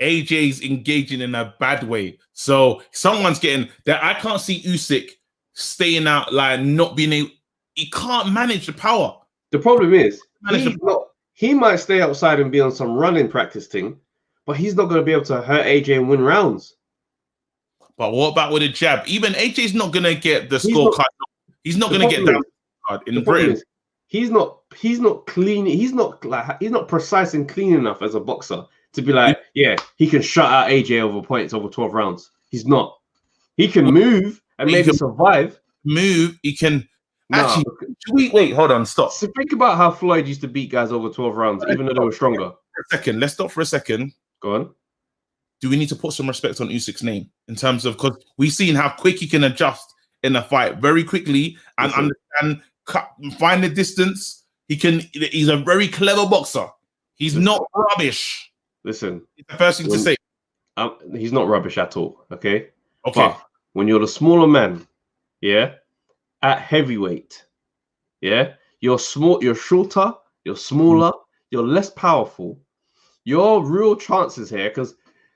[0.00, 2.18] AJ's engaging in a bad way.
[2.32, 4.02] So someone's getting that.
[4.02, 5.10] I can't see Usyk
[5.54, 7.30] staying out, like not being able.
[7.74, 9.16] He can't manage the power.
[9.50, 11.06] the problem is the- not.
[11.32, 13.98] He might stay outside and be on some running practice thing,
[14.44, 16.76] but he's not going to be able to hurt AJ and win rounds.
[18.00, 19.06] But what about with a jab?
[19.06, 21.04] Even AJ's not gonna get the scorecard.
[21.64, 22.44] He's not gonna get problem that
[22.88, 23.52] card in Britain.
[23.52, 23.64] is
[24.06, 24.60] he's not.
[24.74, 25.66] He's not clean.
[25.66, 26.58] He's not like.
[26.60, 30.22] He's not precise and clean enough as a boxer to be like, yeah, he can
[30.22, 32.30] shut out AJ over points over twelve rounds.
[32.50, 32.98] He's not.
[33.58, 35.60] He can move and He maybe survive.
[35.84, 36.38] Move.
[36.42, 36.88] He can.
[37.30, 37.64] Nah, Actually,
[38.10, 41.08] Wait, wait, hold on, stop So think about how Floyd used to beat guys over
[41.08, 42.50] 12 rounds, even though they were stronger.
[42.90, 43.20] second.
[43.20, 44.12] Let's stop for a second.
[44.42, 44.74] Go on.
[45.60, 48.52] do we need to put some respect on Usyk's name in terms of because we've
[48.52, 52.10] seen how quick he can adjust in a fight very quickly and Listen.
[52.40, 54.44] understand cut find the distance.
[54.68, 56.66] He can he's a very clever boxer.
[57.16, 57.44] He's Listen.
[57.44, 58.50] not rubbish.
[58.82, 60.16] Listen, It's the first thing to say.
[60.78, 62.24] um, he's not rubbish at all.
[62.32, 62.68] Okay.
[63.06, 63.20] Okay.
[63.28, 63.40] But
[63.74, 64.86] when you're the smaller man,
[65.42, 65.74] yeah,
[66.42, 67.44] at heavyweight,
[68.20, 70.12] yeah, you're small, you're shorter,
[70.44, 71.12] you're smaller,
[71.50, 72.58] you're less powerful.
[73.24, 74.94] Your real chances here, because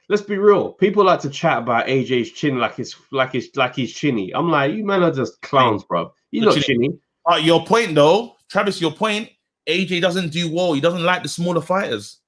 [0.09, 3.75] let's be real, people like to chat about AJ's chin like it's like it's like
[3.75, 4.35] he's chinny.
[4.35, 6.13] I'm like, you men are just clowns, bro.
[6.31, 6.89] You're not Chinny.
[6.89, 6.99] chinny.
[7.31, 9.31] Uh, your point though, Travis, your point,
[9.69, 10.73] AJ doesn't do well.
[10.73, 12.21] He doesn't like the smaller fighters.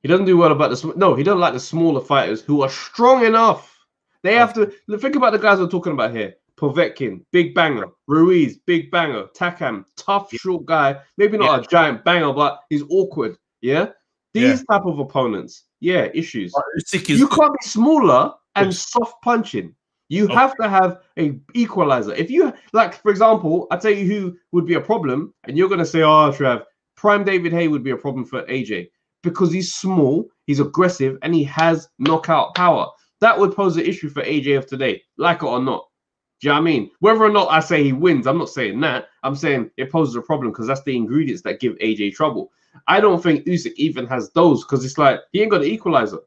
[0.00, 1.14] He doesn't do well about the sm- no.
[1.14, 3.74] He doesn't like the smaller fighters who are strong enough.
[4.22, 6.34] They have to think about the guys we're talking about here.
[6.58, 7.86] Povetkin, big banger.
[8.08, 9.26] Ruiz, big banger.
[9.36, 11.00] Takam, tough, short guy.
[11.16, 13.36] Maybe not a giant banger, but he's awkward.
[13.60, 13.90] Yeah,
[14.34, 15.64] these type of opponents.
[15.80, 16.52] Yeah, issues.
[16.76, 19.74] Is You can't be smaller and soft punching.
[20.08, 20.34] You Okay.
[20.34, 22.14] have to have a equalizer.
[22.14, 25.68] If you like, for example, I tell you who would be a problem, and you're
[25.68, 26.64] gonna say, "Oh, Trav,
[26.96, 28.90] Prime David Haye would be a problem for AJ
[29.22, 32.88] because he's small, he's aggressive, and he has knockout power."
[33.20, 35.87] That would pose an issue for AJ of today, like it or not.
[36.40, 36.90] Do you know what I mean?
[37.00, 39.08] Whether or not I say he wins, I'm not saying that.
[39.24, 42.52] I'm saying it poses a problem because that's the ingredients that give AJ trouble.
[42.86, 46.20] I don't think Usyk even has those because it's like he ain't got the equalizer.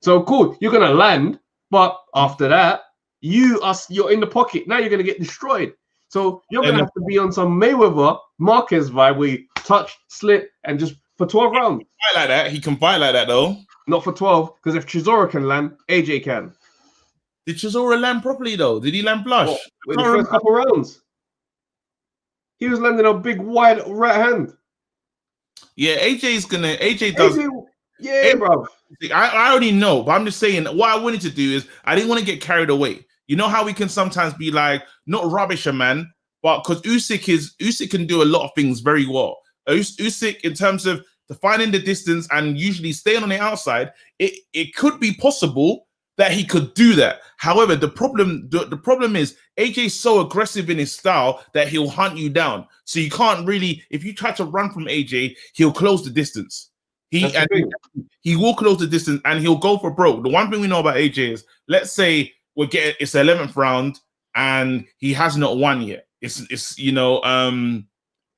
[0.00, 1.38] So cool, you're gonna land,
[1.70, 2.82] but after that,
[3.20, 4.66] you are you're in the pocket.
[4.66, 5.74] Now you're gonna get destroyed.
[6.08, 10.50] So you're gonna have to be on some Mayweather Marquez vibe where you touch, slip,
[10.64, 11.82] and just for 12 rounds.
[12.14, 12.50] fight like that.
[12.50, 13.56] He can fight like that though.
[13.86, 16.54] Not for 12, because if Chisora can land, AJ can.
[17.48, 18.78] Did Chisora land properly though?
[18.78, 19.48] Did he land flush?
[19.88, 21.00] In the first couple rounds.
[22.58, 24.54] He was landing a big wide right hand.
[25.74, 27.48] Yeah, AJ's gonna AJ does AJ,
[28.00, 28.66] yeah, bro.
[29.14, 31.94] I, I already know, but I'm just saying what I wanted to do is I
[31.94, 33.06] didn't want to get carried away.
[33.28, 37.32] You know how we can sometimes be like not rubbish a man, but because Usyk
[37.32, 39.38] is Usyk can do a lot of things very well.
[39.66, 44.34] Us- Usyk in terms of defining the distance and usually staying on the outside, it,
[44.52, 45.87] it could be possible
[46.18, 47.20] that he could do that.
[47.38, 51.88] However, the problem the, the problem is AJ's so aggressive in his style that he'll
[51.88, 52.66] hunt you down.
[52.84, 56.70] So you can't really if you try to run from AJ, he'll close the distance.
[57.10, 57.48] He and
[58.20, 60.22] he will close the distance and he'll go for broke.
[60.22, 63.56] The one thing we know about AJ is let's say we're getting it's the 11th
[63.56, 64.00] round
[64.34, 66.06] and he has not won yet.
[66.20, 67.86] It's it's you know, um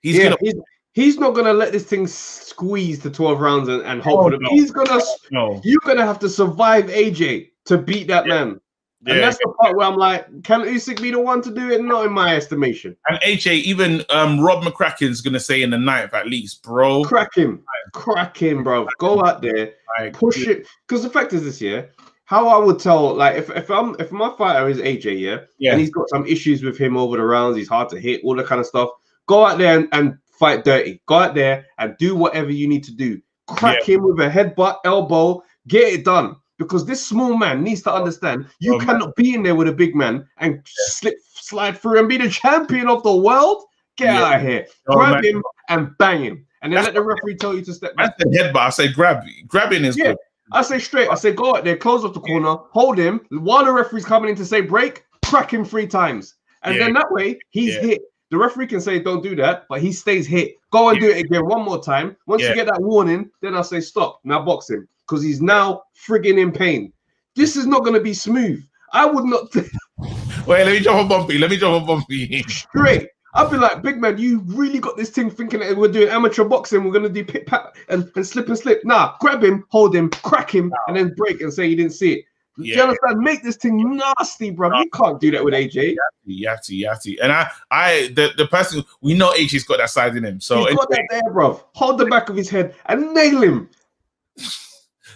[0.03, 0.55] he's yeah, gonna he's,
[0.93, 4.51] he's not gonna let this thing squeeze to 12 rounds and, and hope Oh, no.
[4.51, 8.61] He's gonna no you're gonna have to survive AJ to beat that man.
[9.07, 11.83] And that's the part where I'm like, can Usyk be the one to do it?
[11.83, 12.95] Not in my estimation.
[13.09, 17.05] And AJ, even um Rob McCracken's gonna say in the ninth at least, bro.
[17.05, 18.87] Crack him, crack him, bro.
[18.99, 19.73] Go out there,
[20.13, 20.67] push it.
[20.87, 21.93] Because the fact is this year,
[22.27, 25.73] how I would tell, like, if, if I'm if my fighter is AJ, yeah, Yeah.
[25.73, 28.37] and he's got some issues with him over the rounds, he's hard to hit, all
[28.37, 28.91] that kind of stuff.
[29.27, 31.01] Go out there and, and fight dirty.
[31.07, 33.21] Go out there and do whatever you need to do.
[33.47, 36.37] Crack him with a headbutt, elbow, get it done.
[36.61, 38.87] Because this small man needs to understand you Oh, man.
[38.87, 42.29] cannot be in there with a big man and slip, slide through and be the
[42.29, 43.65] champion of the world.
[43.97, 44.25] Get Yeah.
[44.25, 44.67] out of here.
[44.89, 45.25] Oh, Grab man.
[45.25, 46.47] him and bang him.
[46.61, 48.19] And then let the referee tell you to step back.
[48.19, 48.57] That's the headbutt.
[48.61, 50.09] I say grab grabbing is Yeah.
[50.09, 50.17] good.
[50.53, 51.09] I say straight.
[51.09, 53.23] I say go out there, close off the corner, hold him.
[53.31, 56.85] While the referee's coming in to say break, crack him three times, and Yeah.
[56.85, 57.81] then that way he's Yeah.
[57.81, 58.03] hit.
[58.31, 60.57] The referee can say don't do that, but he stays hit.
[60.71, 62.17] Go and do it again one more time.
[62.27, 62.51] Once Yeah.
[62.51, 64.21] you get that warning, then I say stop.
[64.25, 66.93] Now box him because he's now frigging in pain.
[67.35, 68.65] This is not going to be smooth.
[68.93, 69.53] I would not
[70.47, 71.37] Wait, let me jump on Bumpy.
[71.39, 72.43] Let me jump on Bumpy.
[72.45, 73.09] straight.
[73.35, 76.45] I'd be like, big man, you really got this thing thinking that we're doing amateur
[76.45, 76.83] boxing.
[76.83, 78.85] We're gonna do pit pat and, and slip and slip.
[78.85, 82.15] Nah, grab him, hold him, crack him, and then break and say you didn't see
[82.15, 82.25] it.
[82.57, 82.83] Do you Yeah.
[82.83, 83.19] understand?
[83.21, 84.77] Make this thing nasty, bro.
[84.81, 85.95] You can't do that with AJ.
[86.29, 87.19] Yati, Yati.
[87.23, 90.41] And I, I, the, the person we know, AJ's got that side in him.
[90.41, 91.63] So He's got that there, bro.
[91.75, 93.71] Hold the back of his head and nail him.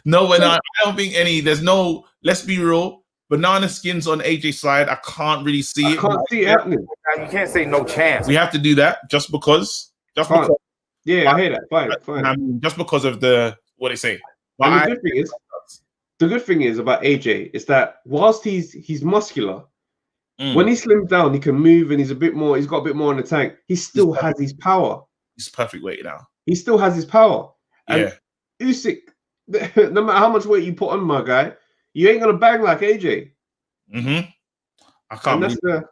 [0.04, 1.40] No, when I, I don't think any.
[1.40, 2.04] There's no.
[2.22, 3.02] Let's be real.
[3.30, 4.88] Banana skins on AJ's side.
[4.88, 5.98] I can't really see I it.
[5.98, 6.86] can't see it happening.
[7.18, 8.26] You can't say no chance.
[8.26, 9.92] We have to do that just because.
[10.16, 10.42] Just Can't.
[10.42, 10.56] because.
[11.04, 11.62] Yeah, I hear that.
[11.70, 12.24] Fine, fine.
[12.24, 14.18] I mean, just because of the what they say.
[14.58, 15.32] But And the I, good thing is,
[16.18, 19.64] the good thing is about AJ is that whilst he's he's muscular,
[20.40, 22.56] mm, when he slims down, he can move and he's a bit more.
[22.56, 23.54] He's got a bit more in the tank.
[23.66, 25.02] He still has his power.
[25.36, 26.26] he's perfect weight now.
[26.46, 27.50] He still has his power.
[27.88, 28.02] And
[28.60, 28.98] Yeah, Usyk,
[29.48, 31.52] no matter how much weight you put on my guy,
[31.92, 33.30] you ain't gonna bang like AJ.
[33.94, 34.28] Mm-hmm.
[35.10, 35.84] I can't believe the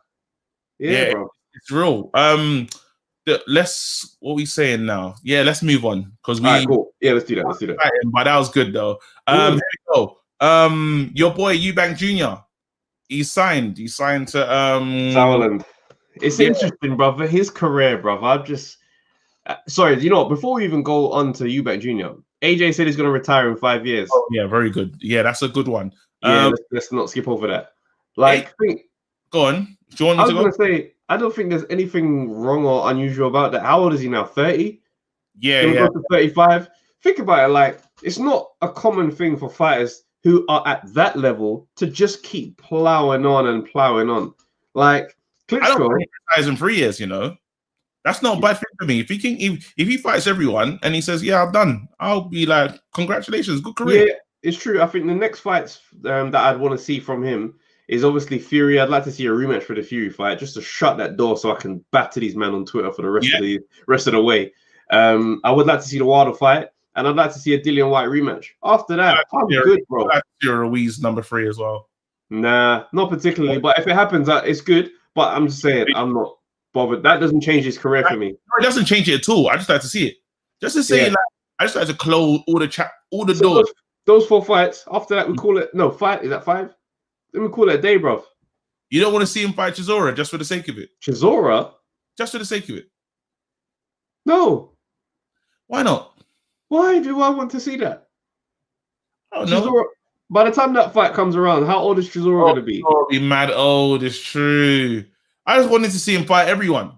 [0.78, 1.12] yeah, Yeah.
[1.12, 1.28] bro.
[1.54, 2.10] it's real.
[2.14, 2.68] Um,
[3.46, 5.14] let's what we saying now?
[5.22, 6.46] Yeah, let's move on because we.
[6.48, 6.92] Right, cool.
[7.00, 7.46] Yeah, let's do that.
[7.46, 7.78] Let's do that.
[8.06, 8.98] But that was good though.
[9.26, 9.56] Um, Ooh.
[9.56, 10.18] here we go.
[10.40, 12.42] Um, your boy Eubank Jr.
[13.08, 13.78] He signed.
[13.78, 14.90] He signed to um.
[15.12, 15.64] Sauerland.
[16.16, 16.48] It's Yeah.
[16.48, 17.26] interesting, brother.
[17.26, 18.26] His career, brother.
[18.26, 18.78] I've just
[19.46, 20.00] uh, sorry.
[20.00, 23.48] You know, before we even go on to Eubank Jr., AJ said he's gonna retire
[23.50, 24.08] in five years.
[24.12, 24.96] Oh, yeah, very good.
[25.00, 25.92] Yeah, that's a good one.
[26.22, 27.72] yeah, Um, let's, let's not skip over that.
[28.16, 28.82] Like, think,
[29.30, 29.76] go on.
[29.94, 32.90] Do you want I was to gonna say, I don't think there's anything wrong or
[32.90, 33.62] unusual about that.
[33.62, 34.24] How old is he now?
[34.24, 34.82] Thirty.
[35.38, 35.88] Yeah, yeah.
[36.10, 36.68] 35.
[37.02, 41.16] Think about it, like it's not a common thing for fighters who are at that
[41.18, 44.34] level to just keep plowing on and plowing on.
[44.74, 45.16] Like
[45.50, 47.00] I don't retires in three years.
[47.00, 47.36] You know,
[48.04, 49.00] that's not a bad thing for me.
[49.00, 52.22] If he can, if, if he fights everyone and he says, "Yeah, I'm done," I'll
[52.28, 54.82] be like, "Congratulations, good career." yeah, it's true.
[54.82, 57.54] I think the next fights um, that I'd want to see from him
[57.88, 58.80] is obviously Fury.
[58.80, 61.36] I'd like to see a rematch for the Fury fight just to shut that door
[61.36, 63.36] so I can batter these men on Twitter for the rest Yeah.
[63.36, 64.52] of the rest of the way.
[64.90, 67.60] Um, I would like to see the Wilder fight, and I'd like to see a
[67.60, 68.46] Dillian White rematch.
[68.64, 69.60] After that, I'm Yeah.
[69.64, 70.08] good, bro.
[70.08, 71.88] That's your Ruiz number three as well.
[72.30, 73.58] Nah, not particularly.
[73.58, 74.90] But if it happens, uh, it's good.
[75.14, 76.36] But I'm just saying, I'm not
[76.72, 77.02] bothered.
[77.02, 78.28] That doesn't change his career for me.
[78.30, 79.48] No, it doesn't change it at all.
[79.48, 80.16] I just like to see it.
[80.60, 81.08] Just to say, Yeah.
[81.08, 81.16] like,
[81.58, 83.66] I just like to close all the chat, all the So doors.
[84.06, 84.84] those, those four fights.
[84.92, 86.22] After that, we call it no fight.
[86.24, 86.74] Is that five?
[87.32, 88.24] Then we call it a day, bro.
[88.90, 90.90] You don't want to see him fight Chisora just for the sake of it.
[91.00, 91.72] Chisora?
[92.18, 92.86] Just for the sake of it.
[94.26, 94.72] No.
[95.66, 96.18] Why not?
[96.68, 98.08] Why do I want to see that?
[99.32, 99.48] I don't.
[99.48, 99.84] Chisora.
[100.30, 102.82] By the time that fight comes around, how old is Chisora Oh, going to be?
[102.86, 104.02] Oh, be mad old.
[104.02, 105.04] It's true.
[105.46, 106.92] I just wanted to see him fight everyone.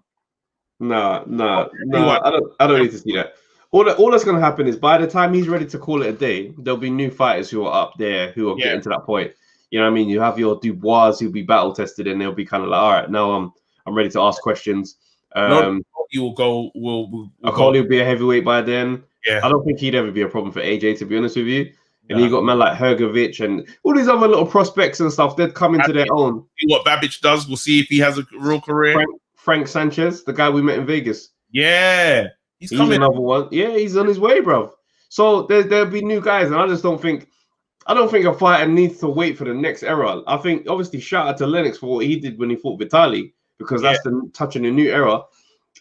[0.80, 0.84] Oh,
[1.26, 1.66] nah.
[1.94, 2.20] everyone.
[2.24, 2.52] I don't.
[2.60, 3.34] I don't need to see that.
[3.70, 6.02] All, that, all that's going to happen is by the time he's ready to call
[6.02, 8.66] it a day, there'll be new fighters who are up there who are Yeah.
[8.66, 9.32] getting to that point.
[9.70, 10.08] You know what I mean?
[10.08, 12.92] You have your Dubois who'll be battle tested, and they'll be kind of like, all
[12.92, 13.52] right, now I'm
[13.86, 14.96] I'm ready to ask questions.
[15.34, 16.70] No, Um, You will go.
[16.74, 19.02] Will will, will Okolie will be a heavyweight by then.
[19.26, 19.40] Yeah.
[19.42, 21.72] I don't think he'd ever be a problem for AJ, to be honest with you.
[22.10, 22.24] And Nah.
[22.24, 25.36] you got men like Hrgovic and all these other little prospects and stuff.
[25.36, 26.44] They'd come to their own.
[26.58, 27.46] See what Babbage does.
[27.48, 28.92] We'll see if he has a real career.
[28.94, 32.96] Frank, Frank Sanchez, the guy we met in Vegas, Yeah, he's he's coming.
[32.96, 33.48] another one.
[33.50, 34.72] Yeah, he's on his way, bro.
[35.08, 37.28] So there, there'll be new guys, and I just don't think,
[37.86, 40.20] I don't think a fighter needs to wait for the next era.
[40.26, 43.32] I think obviously shout out to Lennox for what he did when he fought Vitali
[43.58, 45.22] because that's the touching a new era.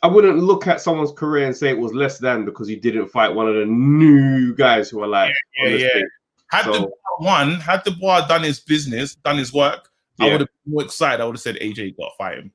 [0.04, 3.08] I wouldn't look at someone's career and say it was less than because he didn't
[3.08, 5.90] fight one of the new guys who are like, Yeah, yeah.
[5.90, 6.04] stage.
[6.52, 9.90] Had the So- boy won, had the boy done his business, done his work,
[10.20, 11.22] I would have been more excited.
[11.22, 12.52] I would have said AJ got to fight him.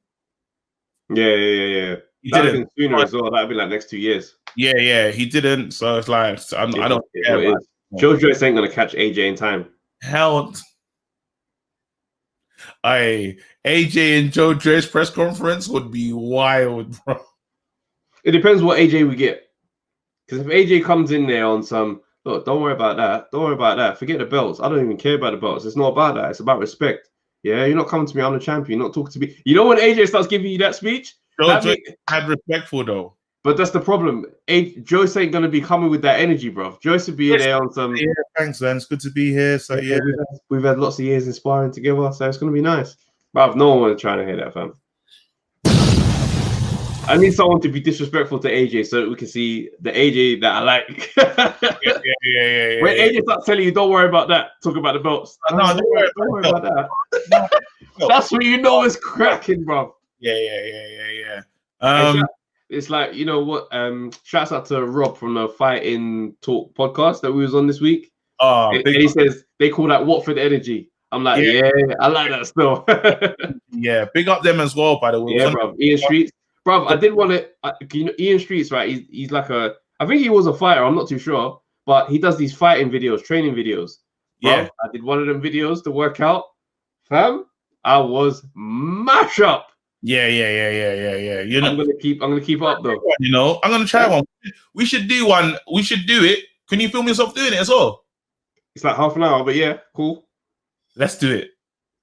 [1.14, 1.34] yeah, yeah,
[1.64, 1.96] yeah, yeah.
[2.20, 2.70] He That'd didn't.
[2.78, 3.30] sooner as well.
[3.30, 4.36] That'd be like next two years.
[4.56, 5.70] Yeah, yeah, he didn't.
[5.72, 7.42] So it's like I'm, I don't care.
[7.42, 7.54] it.
[7.98, 9.66] Joe Joyce ain't gonna catch AJ in time.
[10.02, 10.52] Hell,
[12.84, 17.20] I AJ and Joe Dre's press conference would be wild, bro.
[18.28, 19.48] It depends what AJ we get.
[20.26, 23.30] Because if AJ comes in there on some, look, don't worry about that.
[23.32, 23.98] Don't worry about that.
[23.98, 24.60] Forget the belts.
[24.60, 25.64] I don't even care about the belts.
[25.64, 26.28] It's not about that.
[26.30, 27.08] It's about respect.
[27.42, 28.22] Yeah, you're not coming to me.
[28.22, 28.78] I'm the champion.
[28.80, 29.34] You're not talking to me.
[29.46, 32.84] You know when AJ starts giving you that speech, Joe that Dre mean- had respectful
[32.84, 33.14] though.
[33.44, 34.26] but that's the problem.
[34.48, 36.76] A- Joyce ain't gonna be coming with that energy, bro.
[36.82, 37.40] Joyce would be Yes.
[37.44, 37.96] there on some.
[37.96, 38.76] Yeah, thanks, man.
[38.76, 39.58] It's good to be here.
[39.58, 42.60] So yeah, we've, had, we've had lots of years inspiring together, so it's gonna be
[42.60, 42.94] nice.
[43.32, 44.74] But no one was trying to hear that, fam.
[47.08, 50.40] I need someone to be disrespectful to AJ so that we can see the AJ
[50.42, 51.12] that I like.
[51.18, 52.82] Yeah, yeah, yeah, yeah.
[52.82, 52.96] when.
[52.96, 55.38] AJ starts telling you, don't worry about that, talk about the belts.
[55.50, 56.88] No, don't worry don't worry about about
[57.30, 57.62] that.
[58.08, 59.94] That's what you know is cracking, bro.
[60.18, 61.40] yeah, yeah, yeah, yeah, yeah.
[61.80, 62.24] Um,
[62.68, 63.68] it's like you know what?
[63.72, 67.80] Um, shouts out to Rob from the Fighting Talk podcast that we was on this
[67.80, 68.10] week.
[68.40, 70.90] oh, and big, he says they call that Watford energy.
[71.10, 71.70] I'm like, Yeah.
[71.74, 72.84] yeah, I like that still.
[73.70, 75.00] yeah, big up them as well.
[75.00, 75.74] By the way, yeah, bro.
[75.80, 76.32] Ian Streets,
[76.68, 76.86] bro.
[76.86, 77.48] I did want to.
[77.64, 78.88] Uh, you know, Ian Streets, right?
[78.88, 79.74] He's, he's like a.
[80.00, 80.84] I think he was a fighter.
[80.84, 83.92] I'm not too sure, but he does these fighting videos, training videos.
[84.42, 84.68] Bro, Yeah.
[84.84, 86.44] I did one of them videos to work out.
[87.08, 87.46] Fam,
[87.84, 89.68] I was mash up.
[90.02, 91.40] yeah, yeah, yeah, yeah, yeah, yeah.
[91.40, 92.22] You know, I'm gonna keep.
[92.22, 93.00] I'm gonna keep up though.
[93.18, 94.24] you know, I'm gonna try one.
[94.74, 95.56] We should do one.
[95.72, 96.40] We should do it.
[96.68, 98.04] Can you film yourself doing it as well?
[98.74, 100.28] It's like half an hour, but yeah, cool.
[100.96, 101.50] Let's do it.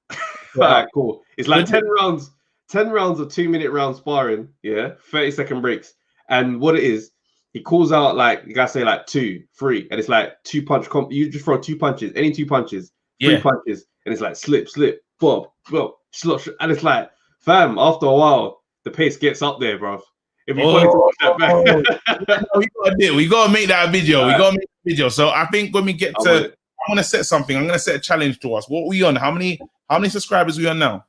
[0.58, 1.22] Alright, cool.
[1.38, 2.32] It's like 10 rounds,
[2.70, 5.94] 10 rounds of two minute round sparring, yeah, 30 second breaks.
[6.30, 7.12] And what it is,
[7.54, 10.90] he calls out like you gotta say like two, three, and it's like two punch
[10.90, 11.12] comp.
[11.12, 13.42] You just throw two punches, any two punches, three Yeah.
[13.42, 18.08] punches, and it's like slip, slip, bob, bob, slot, sh- and it's like, fam, after
[18.08, 20.02] a while, the pace gets up there, bro.
[20.48, 20.74] If you Oh.
[20.74, 21.00] wanted to oh.
[21.00, 23.16] watch that back, we gotta do.
[23.16, 24.26] We gotta make that a video.
[24.28, 25.10] We gotta make a video.
[25.10, 26.54] So I think when we get to.
[26.88, 27.58] I'm gonna set something.
[27.58, 28.70] I'm gonna set a challenge to us.
[28.70, 29.16] What are we on?
[29.16, 29.60] How many?
[29.90, 31.04] How many subscribers we on now?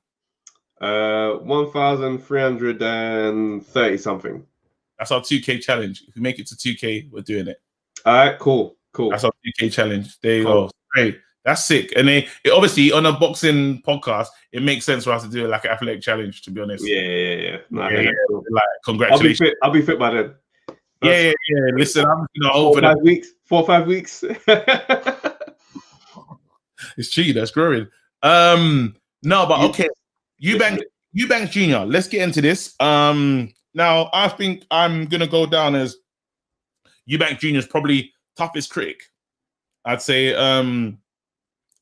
[0.80, 4.44] Uh, 1,330 something.
[4.98, 6.04] That's our 2K challenge.
[6.08, 7.60] If we make it to 2K, we're doing it.
[8.04, 9.10] All right, cool, cool.
[9.10, 10.18] That's our 2K challenge.
[10.20, 10.66] There you Cool.
[10.66, 10.70] go.
[10.94, 11.18] Great.
[11.44, 11.92] That's sick.
[11.96, 15.46] And they it, obviously on a boxing podcast, it makes sense for us to do
[15.46, 16.42] like an athletic challenge.
[16.42, 17.56] To be honest, Yeah, yeah, yeah.
[17.70, 18.10] Nah, Yeah, yeah.
[18.28, 18.44] cool.
[18.50, 19.38] like I'll be congratulations.
[19.38, 19.54] fit.
[19.62, 20.34] I'll be fit by then.
[21.02, 21.70] Yeah, yeah, yeah.
[21.76, 23.28] Listen, I'm you know over five weeks.
[23.44, 24.24] Four or five weeks.
[26.96, 27.34] it's cheating.
[27.34, 27.86] That's growing.
[28.22, 29.88] Um, no, but okay.
[30.42, 30.80] Eubank,
[31.12, 31.78] Eubanks Jr.
[31.86, 32.74] Let's get into this.
[32.80, 35.96] Um, now I think I'm gonna go down as
[37.10, 37.56] Eubank Jr.
[37.58, 39.00] is probably toughest critic.
[39.84, 40.98] I'd say, um,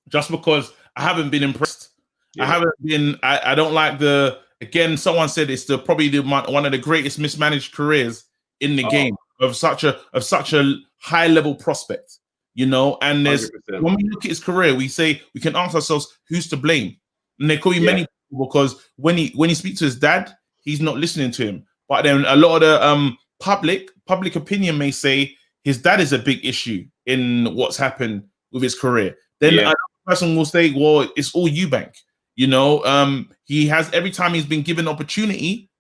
[0.09, 1.91] just because I haven't been impressed.
[2.39, 3.17] I haven't been.
[3.23, 4.39] I, I don't like the.
[4.61, 8.25] Again, someone said it's the probably the one of the greatest mismanaged careers
[8.61, 8.91] in the Oh.
[8.91, 12.19] game of such a of such a high level prospect.
[12.55, 13.83] You know, and there's 100%.
[13.83, 16.97] when we look at his career, we say we can ask ourselves who's to blame.
[17.41, 17.87] And there could be Yeah.
[17.93, 18.07] many
[18.39, 21.65] because when he when he speaks to his dad, he's not listening to him.
[21.89, 26.13] But then a lot of the um public public opinion may say his dad is
[26.13, 29.17] a big issue in what's happened with his career.
[29.41, 29.61] Then Yeah.
[29.61, 31.95] another person will say, well, it's all Eubank.
[32.37, 35.71] You know, um, he has every time he's been given opportunity,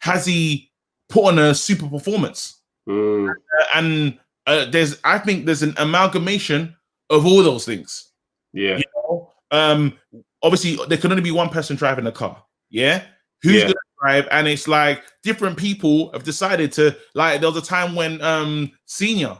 [0.00, 0.70] has he
[1.08, 2.60] put on a super performance?
[2.88, 3.34] Mm, Uh,
[3.74, 6.74] and uh, there's I think there's an amalgamation
[7.10, 8.10] of all those things.
[8.52, 8.76] yeah.
[8.78, 9.98] You know, um,
[10.42, 12.42] obviously there can only be one person driving the car.
[12.70, 13.02] Yeah,
[13.42, 13.62] who's Yeah.
[13.62, 14.28] gonna drive?
[14.30, 17.40] And it's like different people have decided to like.
[17.40, 19.36] There was a time when um senior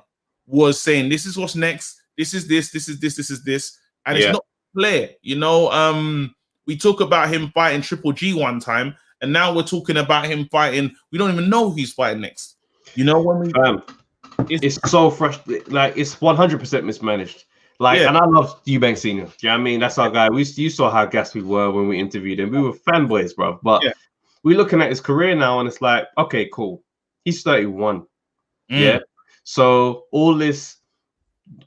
[0.47, 2.01] was saying, "This is what's next.
[2.19, 2.71] This is this.
[2.71, 3.17] This is this.
[3.17, 4.25] This is this," and Yeah.
[4.27, 4.45] it's not
[4.77, 5.11] clear.
[5.23, 6.35] You know, um,
[6.67, 10.49] we talk about him fighting Triple G one time, and now we're talking about him
[10.53, 10.93] fighting.
[11.11, 12.57] We don't even know who he's fighting next.
[12.95, 13.83] You know when we Fam,
[14.51, 15.73] It's- it's so frustrating.
[15.73, 17.45] Like it's one hundred percent mismanaged.
[17.83, 18.09] Like, Yeah.
[18.09, 19.25] and I love Eubank Senior.
[19.25, 19.81] Do you know what I mean?
[19.81, 20.31] That's our guy.
[20.31, 22.51] We you saw how gassed we were when we interviewed him.
[22.51, 23.59] We were fanboys, bro.
[23.63, 23.93] But Yeah.
[24.45, 26.85] we're looking at his career now, and it's like, okay, cool.
[27.25, 28.03] He's thirty-one.
[28.71, 28.81] Mm.
[28.81, 28.99] Yeah.
[29.43, 30.77] So all this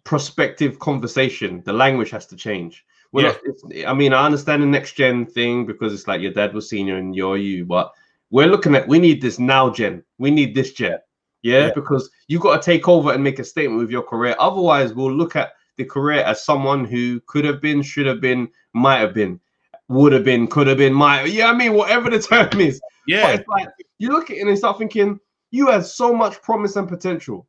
[0.05, 2.85] prospective conversation, the language has to change.
[3.11, 3.35] We're
[3.69, 3.89] Yeah.
[3.91, 6.95] I mean, I understand the next gen thing because it's like your dad was senior
[6.95, 7.91] and you're you, but
[8.31, 10.01] we're looking at we need this now gen.
[10.17, 10.99] We need this gen.
[11.41, 11.71] Yeah, Yeah.
[11.75, 14.35] because you got to take over and make a statement with your career.
[14.39, 18.47] Otherwise, we'll look at the career as someone who could have been, should have been,
[18.73, 19.39] might have been,
[19.89, 21.25] would have been, could have been, might.
[21.25, 22.79] Yeah, I mean, whatever the term is.
[22.79, 23.67] But yeah, it's like
[23.99, 25.19] you look at it and you start thinking
[25.51, 27.47] you had so much promise and potential,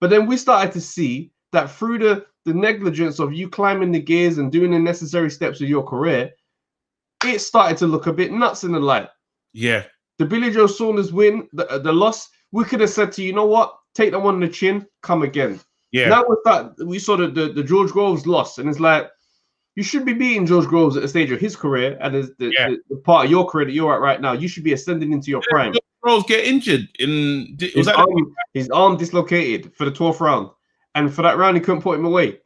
[0.00, 4.00] but then we started to see that through the the negligence of you climbing the
[4.00, 6.30] gears and doing the necessary steps of your career,
[7.24, 9.08] it started to look a bit nuts in the light.
[9.52, 9.82] yeah,
[10.18, 13.32] The Billy Joe Saunders win, the the loss, we could have said to you, you
[13.34, 15.58] know what, take that one on the chin, come again.
[15.96, 19.10] Yeah, Now with that, we saw the, the the George Groves loss, and it's like
[19.76, 22.70] you should be beating George Groves at the stage of his career and the, Yeah.
[22.70, 24.32] the, the part of your career that you're at right now.
[24.32, 25.74] You should be ascending into your prime.
[26.02, 27.56] Groves get injured in.
[27.60, 30.50] Was His arm, his arm dislocated for the 12th round.
[30.94, 32.38] And for that round, he couldn't put him away.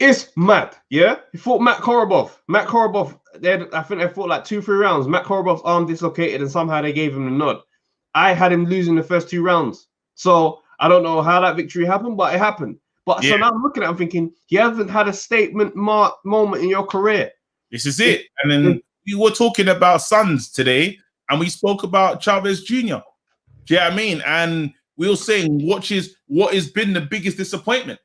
[0.00, 1.16] It's mad, yeah?
[1.30, 2.30] He fought Matt Korobov.
[2.48, 5.06] Matt Korobov, they had, I think they fought like two, three rounds.
[5.06, 7.58] Matt Korobov's arm dislocated, and somehow they gave him the nod.
[8.14, 9.88] I had him losing the first two rounds.
[10.14, 12.76] So I don't know how that victory happened, but it happened.
[13.06, 13.32] But Yeah.
[13.32, 16.62] so now I'm looking at it, I'm thinking, you haven't had a statement mark moment
[16.62, 17.30] in your career.
[17.70, 18.26] This is it.
[18.42, 22.74] And then we were talking about sons today, and we spoke about Chavez Jr.
[22.74, 24.22] Do you know what I mean?
[24.26, 28.00] And we were saying what is what has been the biggest disappointment?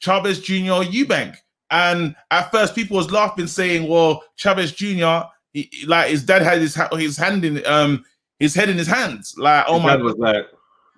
[0.00, 0.82] Chavez Jr.
[0.82, 1.36] Eubank.
[1.70, 5.22] And at first, people was laughing, saying, "Well, Chavez Jr.
[5.52, 8.04] he- like his dad had his his hand in um
[8.38, 9.34] his head in his hands.
[9.38, 10.46] Like, oh His my, dad was like,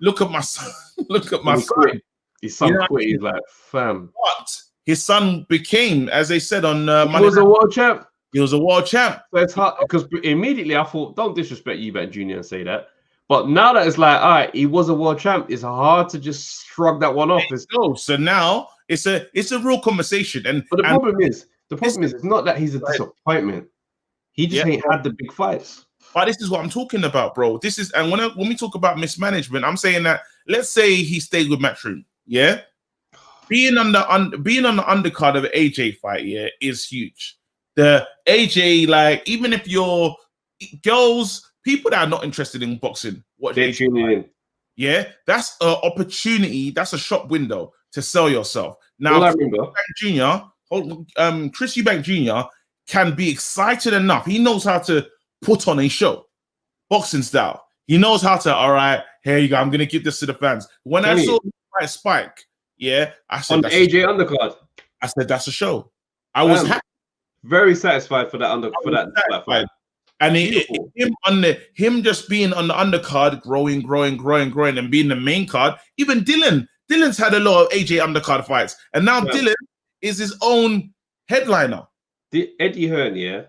[0.01, 0.71] look at my son,
[1.09, 2.03] look at my he son." quit,
[2.41, 3.07] his son You know- quit.
[3.07, 4.11] He's like, fam.
[4.23, 8.05] But his son became, as they said on uh, He Monday, was a world champ.
[8.33, 9.19] he was a world champ.
[9.33, 12.35] So it's hard because immediately I thought, don't disrespect you, Eubank Jr.
[12.37, 12.87] and say that.
[13.27, 16.19] But now that it's like, all right, he was a world champ, it's hard to
[16.19, 17.41] just shrug that one off.
[17.49, 20.45] It's, So, so now it's a it's a real conversation.
[20.45, 23.67] And, but the and problem is, the problem is, it's not that he's a disappointment.
[24.33, 24.73] He just Yeah.
[24.73, 25.84] ain't had the big fights.
[26.15, 27.57] But this is what I'm talking about, bro.
[27.57, 30.95] This is and when I, when we talk about mismanagement, I'm saying that let's say
[30.95, 32.61] he stayed with Matchroom, yeah.
[33.49, 37.37] Being on the un, being on the undercard of the AJ fight, yeah, is huge.
[37.75, 40.15] The AJ, like, even if you're
[40.83, 44.25] girls, people that are not interested in boxing, They're AJ tuning in.
[44.77, 46.71] yeah, that's an opportunity.
[46.71, 48.77] That's a shop window to sell yourself.
[48.99, 49.33] Now, I
[49.97, 50.45] Jr.,
[51.17, 52.49] um, Chris Eubank Jr.
[52.87, 54.25] can be excited enough.
[54.25, 55.05] He knows how to
[55.45, 56.25] put on a show,
[56.89, 57.65] boxing style.
[57.87, 58.53] He knows how to.
[58.53, 59.55] All right, here you go.
[59.57, 60.67] I'm gonna give this to the fans.
[60.83, 62.39] When I Tell saw him fight Spike,
[62.77, 64.55] yeah, I said on AJ undercard,
[65.01, 65.91] I said that's a show.
[66.33, 66.81] I was happy.
[67.43, 69.45] very satisfied for that under for that, that satisfied.
[69.45, 69.67] fight.
[70.21, 74.49] And it, it- him on the him just being on the undercard, growing, growing, growing,
[74.49, 75.75] growing, and being the main card.
[75.97, 79.31] Even Dylan, Dylan's had a lot of AJ undercard fights, and now Yeah.
[79.31, 79.53] Dylan
[80.01, 80.91] is his own
[81.29, 81.83] headliner.
[82.31, 83.43] The Eddie Hearn, yeah,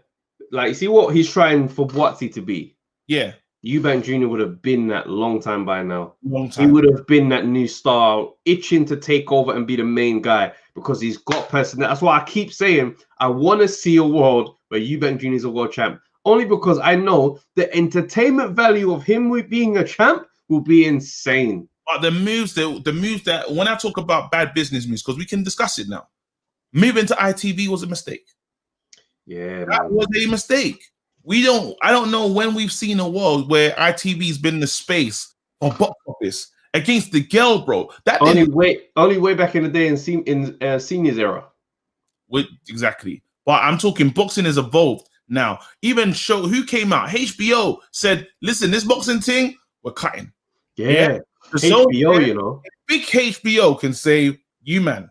[0.53, 2.77] like you see what he's trying for Watsy to be.
[3.07, 3.33] Yeah,
[3.67, 4.29] Eubank Jr.
[4.29, 6.15] would have been that long time by now.
[6.23, 6.67] long time.
[6.67, 10.23] He would have been that new star, itching to take over and be the main
[10.23, 11.91] guy because he's got personality.
[11.91, 15.33] That's why I keep saying I want to see a world where Eubank Jr.
[15.33, 16.01] is a world champ.
[16.25, 21.69] Only because I know the entertainment value of him being a champ will be insane.
[21.87, 25.19] But the moves that the moves that when I talk about bad business moves, because
[25.19, 26.09] we can discuss it now.
[26.73, 28.27] Moving to ITV was a mistake.
[29.27, 29.95] Yeah, That man.
[29.95, 30.83] was a mistake.
[31.23, 31.77] We don't.
[31.83, 35.95] I don't know when we've seen a world where ITV's been the space for box
[36.07, 37.91] office against the girl, bro.
[38.05, 41.45] That Only way, only way back in the day in sen- in uh, seniors era.
[42.29, 43.23] With, exactly.
[43.45, 45.59] But I'm talking boxing has evolved now.
[45.83, 50.33] Even show who came out, HBO said, "Listen, this boxing thing, we're cutting."
[50.77, 51.19] Yeah, Yeah.
[51.57, 52.63] So HBO, you know.
[52.87, 55.11] big HBO can say, "You man,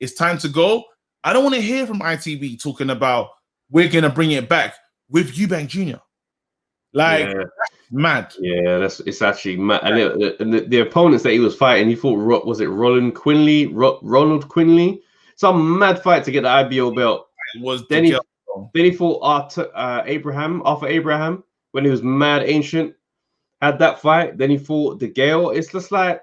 [0.00, 0.84] it's time to go."
[1.22, 3.28] I don't want to hear from ITV talking about
[3.72, 4.74] we're gonna bring it back
[5.08, 5.98] with Eubank Jr.
[6.92, 7.44] Like yeah.
[7.90, 8.34] mad.
[8.38, 9.80] Yeah, that's it's actually mad.
[9.82, 13.14] And, and the, the opponents that he was fighting, he fought Ro- was it Roland
[13.14, 15.00] Quinley, Ro- Ronald Quinley,
[15.36, 17.28] some mad fight to get the IBO belt.
[17.54, 18.18] It was the Then he,
[18.74, 21.42] then he fought Arthur, uh, Abraham, Arthur Abraham,
[21.72, 22.94] when he was mad ancient.
[23.62, 24.36] Had that fight.
[24.36, 25.56] Then he fought DeGale.
[25.56, 26.20] It's just like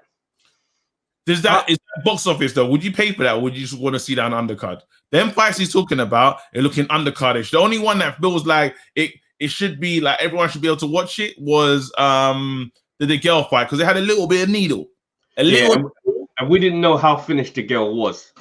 [1.30, 2.66] Does that is that box office though?
[2.68, 3.34] Would you pay for that?
[3.36, 4.80] Or would you just want to see that on undercard?
[5.10, 7.50] Them fights he's talking about are looking undercardish.
[7.50, 10.76] The only one that feels like it it should be like everyone should be able
[10.78, 14.48] to watch it was um the, DeGale fight because they had a little bit of
[14.48, 14.88] needle.
[15.36, 18.32] A yeah, little and, and we didn't know how finished DeGale was.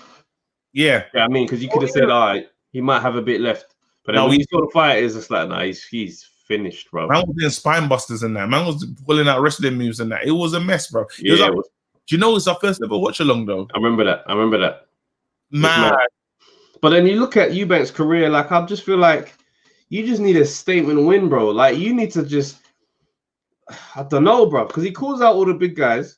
[0.73, 1.03] yeah.
[1.13, 3.39] Yeah, I mean, because you could have said, all right, he might have a bit
[3.41, 3.75] left.
[4.05, 6.27] But then No, when we- you saw the fight, it's just like, nah, he's, he's
[6.47, 7.07] finished, bro.
[7.07, 8.49] Man was doing spine busters and that.
[8.49, 10.25] Man was pulling out wrestling moves and that.
[10.25, 11.03] It was a mess, bro.
[11.03, 11.69] It Yeah, was it like- was-
[12.09, 13.67] do you know it's our first ever watch along though?
[13.71, 14.23] I remember that.
[14.25, 14.87] I remember that.
[15.51, 15.93] Man.
[16.81, 19.35] But then you look at Eubank's career, like I just feel like
[19.89, 21.49] you just need a statement win, bro.
[21.49, 22.61] Like you need to just,
[23.95, 26.17] I don't know, bro, because he calls out all the big guys,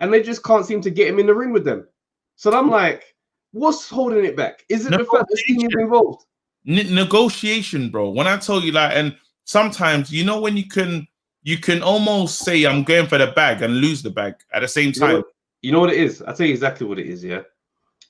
[0.00, 1.86] and they just can't seem to get him in the ring with them.
[2.34, 3.14] So I'm like,
[3.52, 4.64] what's holding it back?
[4.68, 6.24] Is it the fact that seniors involved?
[6.64, 8.10] Ne- negotiation, bro.
[8.10, 11.06] When I tell you that, and sometimes you know when you can
[11.48, 14.68] you can almost say I'm going for the bag and lose the bag at the
[14.68, 15.16] same You know, time.
[15.16, 15.26] what,
[15.62, 16.20] you know what it is?
[16.20, 17.40] I'll tell you exactly what it is, yeah.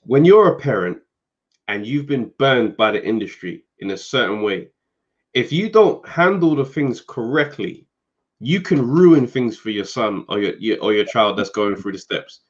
[0.03, 0.97] When you're a parent
[1.69, 4.67] and you've been burned by the industry in a certain way,
[5.33, 7.87] if you don't handle the things correctly,
[8.41, 11.77] you can ruin things for your son or your, your or your child that's going
[11.77, 12.41] through the steps.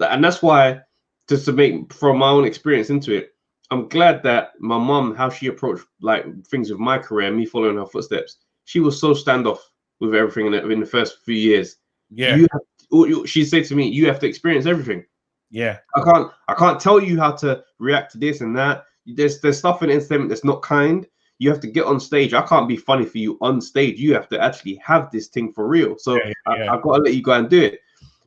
[0.00, 0.80] And that's why,
[1.28, 3.36] just to make from my own experience into it,
[3.70, 7.76] I'm glad that my mom, how she approached like things with my career, me following
[7.76, 9.58] her footsteps, she was so standoff
[10.06, 11.76] with everything in the, in the first few years
[12.10, 15.04] Yeah, you have she said to me you have to experience everything
[15.50, 19.40] yeah, i can't i can't tell you how to react to this and that there's
[19.40, 21.06] there's stuff in entertainment that's not kind
[21.38, 24.14] you have to get on stage i can't be funny for you on stage you
[24.14, 26.70] have to actually have this thing for real so Yeah, yeah.
[26.70, 27.80] I, i've got to let you go and do it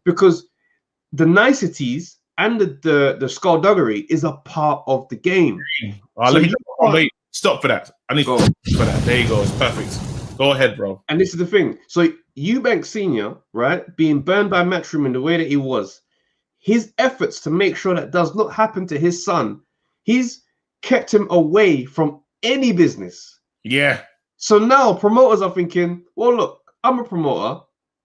[0.03, 0.47] because
[1.13, 5.61] the niceties and the the, the skullduggery is a part of the game
[6.15, 7.11] So let me wait.
[7.31, 7.91] Stop for that.
[8.09, 9.03] I need for that.
[9.03, 9.41] There you go.
[9.43, 10.06] It's perfect.
[10.37, 11.01] Go ahead, bro.
[11.09, 11.77] And this is the thing.
[11.87, 12.07] So
[12.37, 16.01] Eubank Senior, right, being burned by Matchroom in the way that he was,
[16.59, 19.61] his efforts to make sure that does not happen to his son,
[20.03, 20.43] he's
[20.81, 23.39] kept him away from any business.
[23.63, 24.01] Yeah.
[24.37, 27.61] So now promoters are thinking, well, look, I'm a promoter.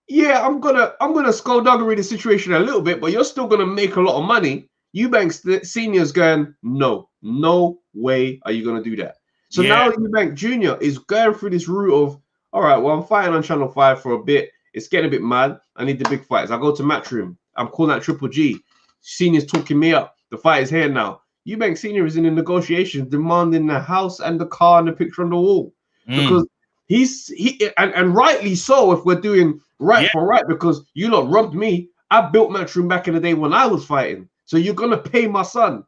[0.09, 3.67] Yeah, I'm gonna I'm gonna skullduggery the situation a little bit, but you're still gonna
[3.67, 4.69] make a lot of money.
[4.97, 9.17] Eubank senior's going, no, no way are you gonna do that.
[9.51, 9.69] So Yeah.
[9.69, 12.21] now Eubank Junior is going through this route of,
[12.53, 14.51] all right, well, I'm fighting on Channel 5 for a bit.
[14.75, 15.59] It's getting a bit mad.
[15.77, 16.51] I need the big fights.
[16.51, 17.37] I go to Matchroom.
[17.57, 18.59] I'm calling out Triple G.
[19.01, 20.17] Senior's talking me up.
[20.31, 21.21] The fight is here now.
[21.47, 25.23] Eubank Senior is in the negotiations, demanding the house and the car and the picture
[25.23, 25.73] on the wall
[26.09, 26.17] Mm.
[26.21, 26.47] because
[26.87, 30.11] he's he and, and rightly so if we're doing right Yeah.
[30.13, 31.89] for right because you lot robbed me.
[32.11, 34.29] I built Matchroom back in the day when I was fighting.
[34.45, 35.85] So you're gonna pay my son.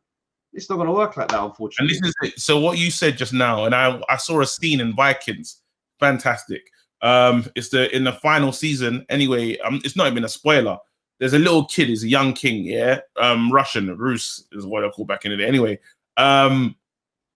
[0.53, 1.97] It's not gonna work like that, unfortunately.
[1.97, 2.41] And this is it.
[2.41, 5.57] So what you said just now, and I I saw a scene in Vikings,
[6.01, 6.63] fantastic.
[7.03, 9.05] Um, it's the in the final season.
[9.09, 10.79] Anyway, um, it's not even a spoiler.
[11.21, 13.01] There's a little kid, he's a young king, yeah.
[13.21, 15.47] Um, Russian, Rus is what I call back in the day.
[15.47, 15.79] Anyway,
[16.17, 16.75] um,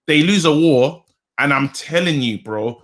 [0.07, 1.05] they lose a war,
[1.39, 2.83] and I'm telling you, bro,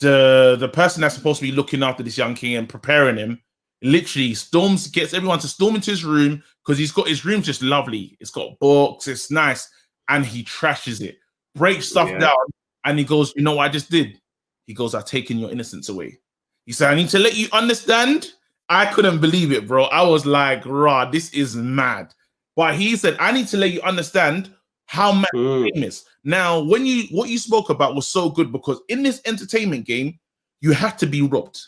[0.00, 3.40] the the person that's supposed to be looking after this young king and preparing him
[3.82, 7.62] literally storms gets everyone to storm into his room because he's got his room's just
[7.62, 8.16] lovely.
[8.20, 9.68] It's got books, it's nice,
[10.08, 11.18] and he trashes it,
[11.54, 12.18] breaks stuff Yeah.
[12.18, 12.36] down,
[12.84, 14.20] and he goes, "You know what I just did?"
[14.66, 16.18] He goes, "I've taken your innocence away."
[16.64, 18.32] He said, "I need to let you understand."
[18.68, 19.84] I couldn't believe it, bro.
[19.84, 22.12] I was like, "Rah, this is mad."
[22.56, 24.52] But he said, "I need to let you understand
[24.86, 28.50] how mad Mm, game is." Now, when you what you spoke about was so good
[28.50, 30.18] because in this entertainment game,
[30.60, 31.60] you have to be robbed.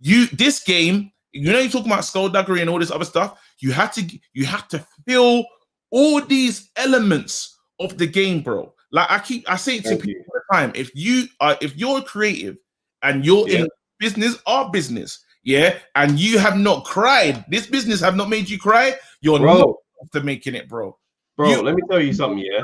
[0.00, 3.40] You this game, you know, you're talking about skullduggery and all this other stuff.
[3.58, 5.44] You have to you have to feel
[5.90, 8.72] all these elements of the game, bro.
[8.90, 10.26] Like I keep I say it to Thank people you.
[10.34, 10.72] all the time.
[10.74, 12.56] If you are if you're creative
[13.02, 13.60] and you're Yeah.
[13.60, 13.68] in
[13.98, 18.58] business, our business, yeah, and you have not cried, this business have not made you
[18.58, 20.96] cry, you're not after making it, bro.
[21.36, 22.60] bro, you- let me tell you something, yeah.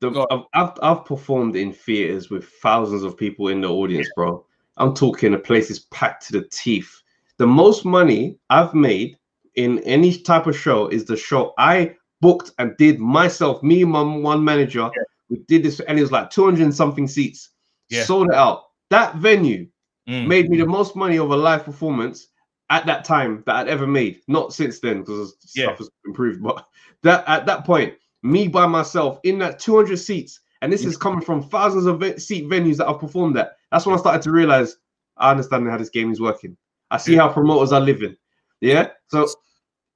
[0.00, 4.44] The, I've, I've I've performed in theaters with thousands of people in the audience, bro.
[4.76, 7.02] I'm talking a place is packed to the teeth.
[7.38, 9.18] The most money I've made
[9.56, 13.60] in any type of show is the show I booked and did myself.
[13.64, 14.88] Me my one manager,
[15.30, 17.50] we did this, and it was like 200 and something seats.
[17.90, 18.04] Yeah.
[18.04, 18.64] Sold it out.
[18.90, 19.66] That venue
[20.08, 20.26] Mm.
[20.26, 22.28] made me the most money of a live performance
[22.70, 24.22] at that time that I'd ever made.
[24.26, 25.66] Not since then, because Yeah.
[25.66, 26.42] stuff has improved.
[26.42, 26.66] But
[27.02, 31.20] that at that point, me by myself in that 200 seats, and this is coming
[31.20, 33.52] from thousands of seat venues that I've performed at.
[33.70, 34.78] That's when I started to realize
[35.18, 36.56] I understand how this game is working.
[36.90, 37.22] I see Yeah.
[37.22, 38.16] how promoters are living.
[38.62, 38.88] Yeah.
[39.08, 39.28] So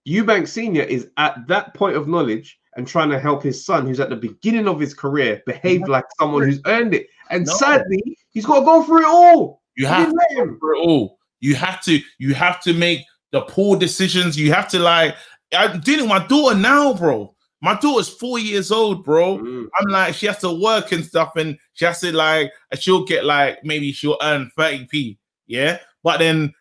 [0.07, 4.01] Eubank Senior is at that point of knowledge and trying to help his son, who's
[4.01, 7.07] at the beginning of his career, behave like someone who's earned it.
[7.31, 7.53] And No.
[7.55, 9.63] sadly, he's got to go through it all.
[9.77, 10.59] You have let him.
[10.61, 11.19] for it all.
[11.41, 13.01] You have to you have to make
[13.31, 14.39] the poor decisions.
[14.39, 15.17] You have to like
[15.55, 17.35] I'm dealing with my daughter now, bro.
[17.61, 19.39] My daughter's four years old, bro.
[19.39, 19.67] Mm.
[19.79, 23.25] I'm like, she has to work and stuff, and she has to like, she'll get
[23.25, 25.17] like maybe she'll earn 30p,
[25.47, 25.79] yeah.
[26.03, 26.53] But then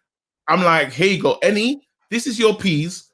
[0.48, 3.11] I'm like, here you go, any, this is your piece.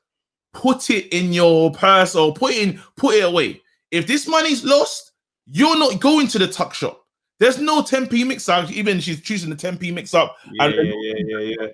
[0.58, 3.62] Put it in your purse or put it in, put it away.
[3.92, 5.12] If this money's lost,
[5.46, 7.06] you're not going to the tuck shop.
[7.40, 8.72] There's no 10p mix up.
[8.72, 11.68] Even she's choosing the 10p mix up, Yeah, And- yeah, yeah, yeah,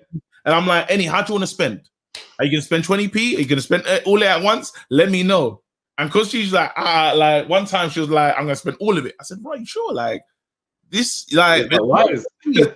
[0.43, 1.89] and I'm like, any, how do you want to spend?
[2.38, 3.38] Are you gonna spend 20p?
[3.38, 4.73] Are you gonna spend all it at once?
[4.89, 5.61] Let me know.
[5.97, 8.97] And because she's like, ah, like one time she was like, I'm gonna spend all
[8.97, 9.15] of it.
[9.17, 9.93] I said, right, sure?
[9.93, 10.23] Like
[10.89, 11.69] this, like,
[12.43, 12.75] do you know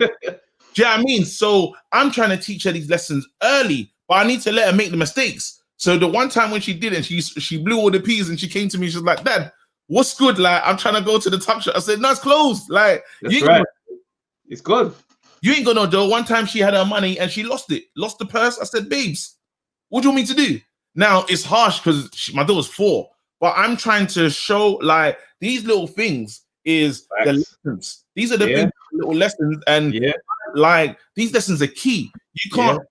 [0.77, 1.25] what I mean?
[1.25, 4.75] So I'm trying to teach her these lessons early, but I need to let her
[4.75, 5.61] make the mistakes.
[5.77, 8.39] So the one time when she did it, she she blew all the peas and
[8.39, 9.51] she came to me, she was like, Dad,
[9.87, 10.39] what's good?
[10.39, 11.75] Like, I'm trying to go to the tuck shop.
[11.75, 12.69] I said, No, it's closed.
[12.69, 13.63] Like, That's right.
[14.49, 14.93] It's good.
[15.41, 16.09] you ain't gonna do.
[16.09, 18.57] One time she had her money and she lost it, lost the purse.
[18.59, 19.35] I said, babes,
[19.89, 20.59] what do you want me to do?
[20.95, 23.09] Now it's harsh because my daughter's four,
[23.39, 28.03] but I'm trying to show like these little things is the lessons.
[28.15, 28.55] These are the Yeah.
[28.65, 30.13] big little lessons, and Yeah.
[30.55, 32.11] like these lessons are key.
[32.43, 32.81] You can't.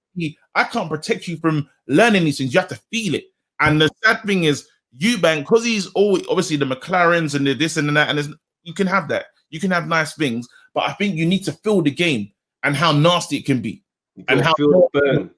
[0.57, 2.53] I can't protect you from learning these things.
[2.53, 3.25] You have to feel it.
[3.61, 4.67] And the sad thing is,
[4.99, 8.35] Eubank, because he's always obviously the McLarens and the this and that, and
[8.65, 9.27] you can have that.
[9.51, 12.33] You can have nice things, but I think you need to feel the game
[12.63, 13.85] and how nasty it can be.
[14.29, 15.31] And how- feel the burn.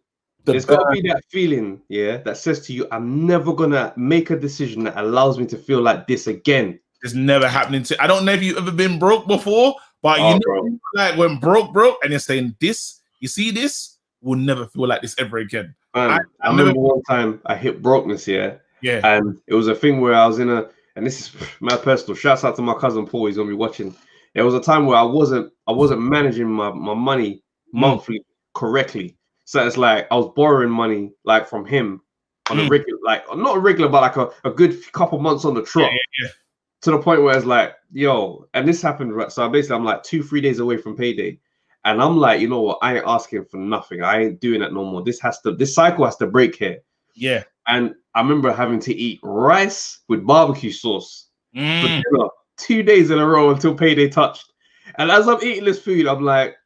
[0.45, 3.93] The There's got to be that feeling, yeah, that says to you, I'm never gonna
[3.97, 6.79] make a decision that allows me to feel like this again.
[7.03, 8.03] It's never happening to.
[8.03, 10.79] I don't know if you've ever been broke before, but Oh, you know, bro.
[10.95, 15.03] like when broke, broke, and you're saying this, you see this, will never feel like
[15.03, 15.75] this ever again.
[15.95, 19.55] Man, I- I, I've never- remember one time I hit brokenness, yeah, Yeah, and it
[19.55, 22.15] was a thing where I was in a, and this is my personal.
[22.17, 23.27] Shouts out to my cousin Paul.
[23.27, 23.95] He's gonna be watching.
[24.35, 27.43] There was a time where I wasn't I wasn't managing my, my money
[27.75, 27.81] Mm.
[27.81, 28.23] monthly
[28.55, 29.17] correctly.
[29.45, 32.01] So it's like I was borrowing money like from him
[32.51, 32.71] on a Mm.
[32.71, 35.91] regular, like not a regular, but like a, a good couple months on the trot.
[35.93, 36.29] yeah.
[36.83, 39.15] To the point where it's like, yo, and this happened.
[39.15, 41.39] right- So basically, I'm like two, three days away from payday,
[41.89, 42.79] and I'm like, you know what?
[42.83, 44.03] I ain't asking for nothing.
[44.03, 45.03] I ain't doing that no more.
[45.03, 46.79] This has to, this cycle has to break here.
[47.15, 47.45] Yeah.
[47.67, 52.03] And I remember having to eat rice with barbecue sauce for Mm.
[52.03, 52.29] dinner
[52.59, 54.53] two days in a row until payday touched.
[54.99, 56.57] And as I'm eating this food, I'm like,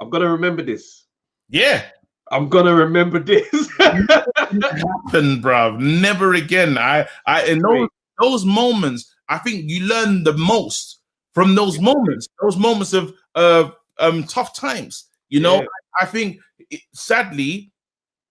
[0.00, 1.04] I'm gonna remember this.
[1.48, 1.84] Yeah.
[2.30, 3.48] I'm gonna remember this.
[3.78, 5.78] happen, bruv.
[5.78, 6.78] Never again.
[6.78, 7.88] I, I, in those,
[8.20, 11.00] those moments, I think you learn the most
[11.32, 12.28] from those moments.
[12.42, 15.04] Those moments of, of um, tough times.
[15.28, 15.66] You know, Yeah.
[16.00, 16.38] I think
[16.70, 17.72] it, sadly,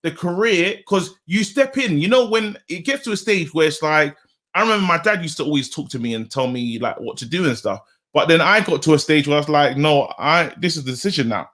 [0.03, 1.99] the career because you step in.
[1.99, 4.15] You know, when it gets to a stage where it's like,
[4.53, 7.18] I remember my dad used to always talk to me and tell me like what
[7.18, 7.82] to do and stuff.
[8.13, 10.84] But then I got to a stage where I was like, no, I this is
[10.84, 11.49] the decision now.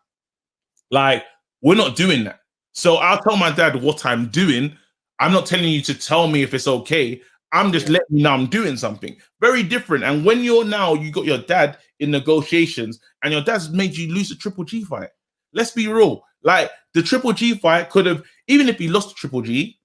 [0.91, 1.23] Like,
[1.61, 2.39] we're not doing that.
[2.73, 4.77] So I'll tell my dad what I'm doing.
[5.19, 7.21] I'm not telling you to tell me if it's okay.
[7.51, 9.15] I'm just letting you know I'm doing something.
[9.39, 10.03] Very different.
[10.03, 14.13] And when you're now, you got your dad in negotiations, and your dad's made you
[14.13, 15.09] lose a triple G fight.
[15.53, 16.23] Let's be real.
[16.43, 19.79] Like the triple G fight could have, even if he lost the triple G,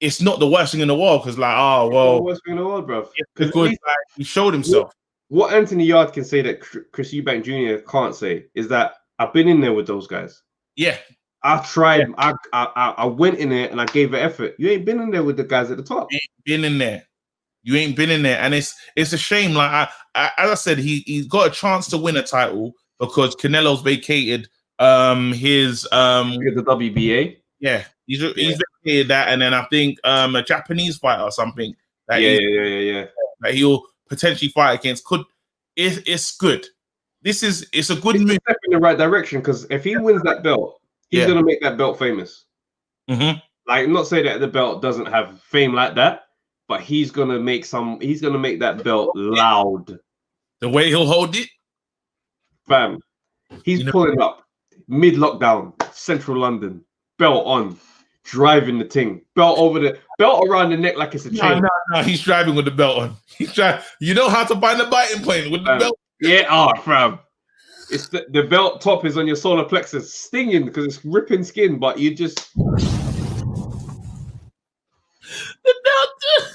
[0.00, 2.86] it's not the worst thing in the world because, like, oh well, what's going on,
[2.86, 3.08] bro?
[3.34, 3.78] because like,
[4.16, 4.92] he showed himself.
[5.28, 7.82] what Anthony Yarde can say that Chr- Chris Eubank Jr.
[7.88, 10.42] can't say is that I've been in there with those guys.
[10.76, 10.96] Yeah,
[11.42, 12.06] I tried.
[12.18, 14.54] I, I I I went in there and I gave an effort.
[14.58, 16.08] You ain't been in there with the guys at the top.
[16.44, 17.04] been in there.
[17.64, 19.54] You ain't been in there, and it's it's a shame.
[19.54, 22.72] Like I, I as I said, he he's got a chance to win a title
[23.00, 24.48] because Canelo's vacated
[24.78, 27.36] um his um the WBA.
[27.60, 31.74] yeah he's he's vacated that, and then I think um a Japanese fighter or something
[32.08, 33.06] that, Yeah, yeah, yeah, yeah, yeah.
[33.40, 35.22] that he'll potentially fight against could
[35.76, 36.66] it, it's good.
[37.22, 38.38] This is it's a good It's move.
[38.44, 41.28] step in the right direction because if he wins that belt, he's Yeah.
[41.28, 42.44] gonna make that belt famous.
[43.08, 43.40] Mhm.
[43.66, 46.23] Like, not say that the belt doesn't have fame like that,
[46.68, 48.00] but he's gonna make some.
[48.00, 49.98] He's gonna make that belt loud,
[50.60, 51.48] The way he'll hold it,
[52.66, 52.98] fam.
[53.64, 54.42] He's You know- pulling up
[54.88, 56.84] mid lockdown, central London,
[57.18, 57.78] belt on,
[58.24, 61.62] driving the thing, belt over the belt around the neck like it's a no, chain.
[61.62, 63.16] no, no, he's driving with the belt on.
[63.36, 63.82] He's trying.
[64.00, 65.98] You know how to find the biting point with the Um, belt.
[66.20, 67.18] Yeah, oh, fam.
[67.90, 71.78] It's the, the belt top is on your solar plexus, stinging because it's ripping skin,
[71.78, 72.50] but you just
[75.64, 76.52] The belt.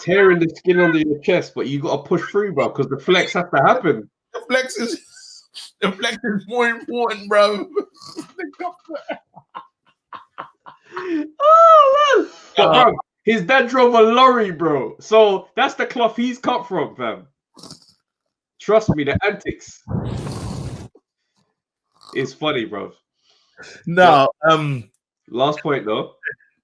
[0.00, 2.98] tearing the skin under your chest, but you got to push through, bro, because the
[2.98, 4.08] flex has to happen.
[4.32, 5.00] The flex is
[5.80, 7.68] the flex is more important, bro.
[11.42, 12.30] Oh man!
[12.56, 14.96] But, Uh, bro, his dad drove a lorry, bro.
[15.00, 17.26] So that's the cloth he's cut from, fam.
[18.60, 19.82] Trust me, the antics.
[22.14, 22.92] It's funny, bro.
[23.86, 24.90] no, um,
[25.28, 26.14] Last point though.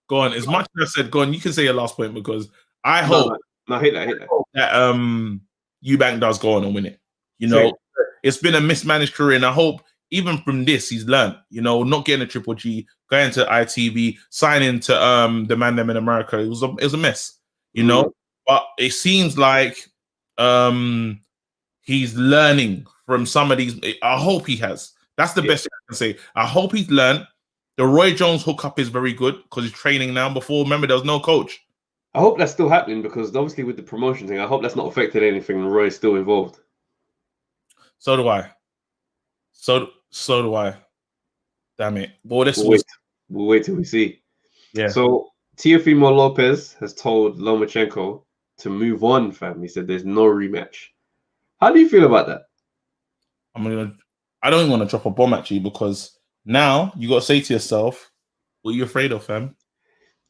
[0.09, 0.33] Go on.
[0.33, 1.33] As much as I said, go on.
[1.33, 2.49] You can say your last point because
[2.85, 3.33] I hope
[3.69, 4.29] no, no, hit that, hit that.
[4.55, 5.41] that um
[5.85, 7.01] Eubank does go on and win it.
[7.39, 7.73] You know, Same.
[8.23, 11.37] it's been a mismanaged career, and I hope even from this he's learned.
[11.51, 15.77] You know, not getting a triple G, going to ITV, signing to um the man
[15.77, 16.39] them in America.
[16.39, 17.39] It was a, it was a mess.
[17.73, 18.13] You know, Mm.
[18.47, 19.77] but it seems like
[20.39, 21.21] um
[21.83, 23.79] he's learning from some of these.
[24.03, 24.93] I hope he has.
[25.17, 25.49] That's the Yeah.
[25.49, 26.19] best thing I can say.
[26.35, 27.27] I hope he's learned.
[27.77, 30.33] The Roy Jones hookup is very good because he's training now.
[30.33, 31.61] Before, remember, there was no coach.
[32.15, 34.87] I hope that's still happening because obviously with the promotion thing, I hope that's not
[34.87, 35.57] affected anything.
[35.57, 36.59] and Roy's still involved.
[37.99, 38.51] So do I.
[39.53, 40.77] So so do I.
[41.77, 42.13] Damn it.
[42.25, 42.85] Boy, this We'll was wait,
[43.29, 44.23] we'll wait till we see.
[44.73, 44.89] yeah.
[44.89, 48.23] So Teofimo Lopez has told Lomachenko
[48.59, 49.61] to move on, fam.
[49.61, 50.77] He said there's no rematch.
[51.61, 52.43] How do you feel about that?
[53.55, 53.93] I'm gonna
[54.43, 56.16] I don't even want to drop a bomb at you because
[56.47, 58.11] now you gotta say to yourself,
[58.63, 59.55] what are you afraid of, fam?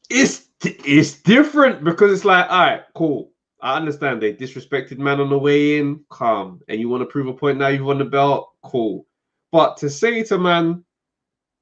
[0.09, 3.31] It's it's different because it's like, all right, cool.
[3.61, 7.27] I understand they disrespected man on the way in, calm, and you want to prove
[7.27, 7.67] a point now.
[7.67, 9.05] You've won the belt, cool.
[9.51, 10.83] But to say to man,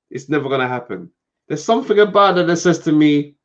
[0.09, 1.11] it's never gonna happen.
[1.47, 3.35] There's something about it that says to me,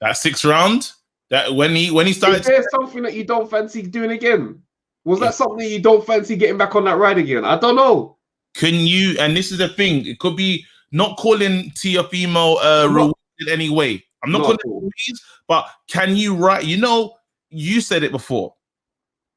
[0.00, 0.90] That six round,
[1.30, 4.60] that when he when he is started there something that you don't fancy doing again?
[5.04, 5.26] Was Yeah.
[5.26, 7.44] that something you don't fancy getting back on that ride again?
[7.44, 8.13] I don't know.
[8.54, 12.88] Can you and this is the thing, it could be not calling Teofimo uh No.
[12.88, 14.04] reward in any way.
[14.22, 17.14] I'm not Not calling it but can you write you know
[17.50, 18.54] you said it before.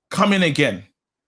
[0.09, 0.83] Come in again.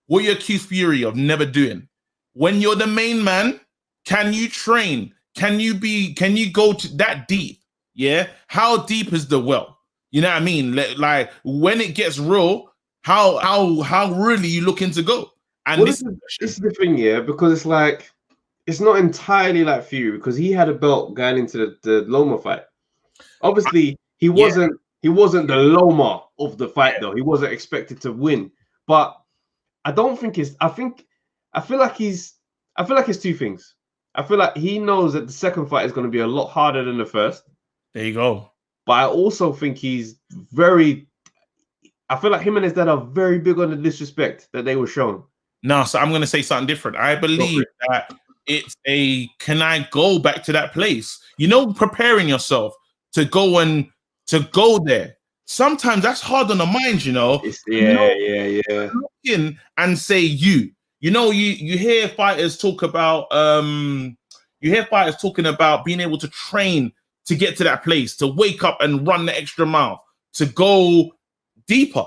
[0.06, 1.88] What you accuse Fury of never doing.
[2.32, 3.60] When you're the main man,
[4.04, 5.12] can you train?
[5.34, 7.60] Can you be can you go to that deep?
[7.94, 8.28] Yeah.
[8.46, 9.78] How deep is the well?
[10.10, 10.74] You know what I mean?
[10.74, 12.72] Like, like when it gets real,
[13.02, 15.30] how how how really you looking to go?
[15.66, 18.10] And Well, this, is, this is the thing, yeah, because it's like
[18.66, 22.38] it's not entirely like Fury because he had a belt going into the, the Loma
[22.38, 22.62] fight.
[23.42, 27.14] Obviously, he wasn't he wasn't the Loma of the fight though.
[27.14, 28.50] He wasn't expected to win.
[28.86, 29.16] But
[29.84, 31.06] I don't think it's I think
[31.52, 32.34] I feel like he's
[32.76, 33.74] I feel like it's two things.
[34.14, 36.48] I feel like he knows that the second fight is going to be a lot
[36.48, 37.44] harder than the first,
[37.94, 38.50] there you go.
[38.84, 40.18] but I also think he's
[40.52, 41.08] very
[42.08, 44.76] I feel like him and his dad are very big on the disrespect that they
[44.76, 45.22] were shown.
[45.62, 46.96] No, so I'm going to say something different.
[46.96, 48.12] I believe that
[48.46, 51.18] it's a can I go back to that place?
[51.38, 52.74] You know, preparing yourself
[53.12, 53.86] to go and
[54.28, 55.16] to go there.
[55.46, 57.40] Sometimes that's hard on the mind, you know.
[57.44, 58.10] It's, yeah, No.
[58.12, 58.90] yeah, yeah.
[59.24, 60.70] In and say you.
[61.00, 64.16] You know, you you hear fighters talk about um
[64.60, 66.92] you hear fighters talking about being able to train
[67.26, 70.04] to get to that place, to wake up and run the extra mile,
[70.34, 71.10] to go
[71.66, 72.06] deeper.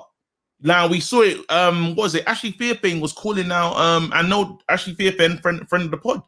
[0.63, 1.39] Now we saw it.
[1.49, 2.25] Um, what was it?
[2.25, 3.75] Ashley Theophane was calling out.
[3.75, 6.23] Um, I know Ashley Theophane, friend friend of the pod,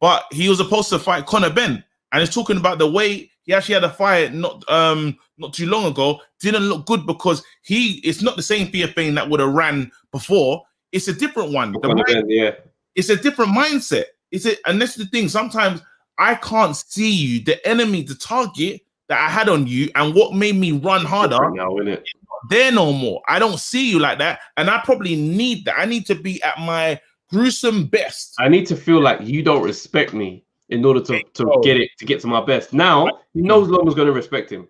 [0.00, 3.54] but he was supposed to fight Conor Benn, and he's talking about the way he
[3.54, 6.20] actually had a fight not um not too long ago.
[6.40, 10.64] Didn't look good because he it's not the same Theophane that would have ran before.
[10.90, 11.72] It's a different one.
[11.72, 12.52] The mind- Benn, yeah.
[12.96, 14.04] it's a different mindset.
[14.32, 15.28] It's it, and that's the thing.
[15.28, 15.82] Sometimes
[16.18, 20.34] I can't see you, the enemy, the target that I had on you, and what
[20.34, 22.02] made me run harder now, innit?
[22.48, 23.22] There no more.
[23.28, 25.78] I don't see you like that, and I probably need that.
[25.78, 28.34] I need to be at my gruesome best.
[28.38, 31.90] I need to feel like you don't respect me in order to, to get it
[31.98, 32.72] to get to my best.
[32.72, 34.68] Now he knows Loma's going to respect him.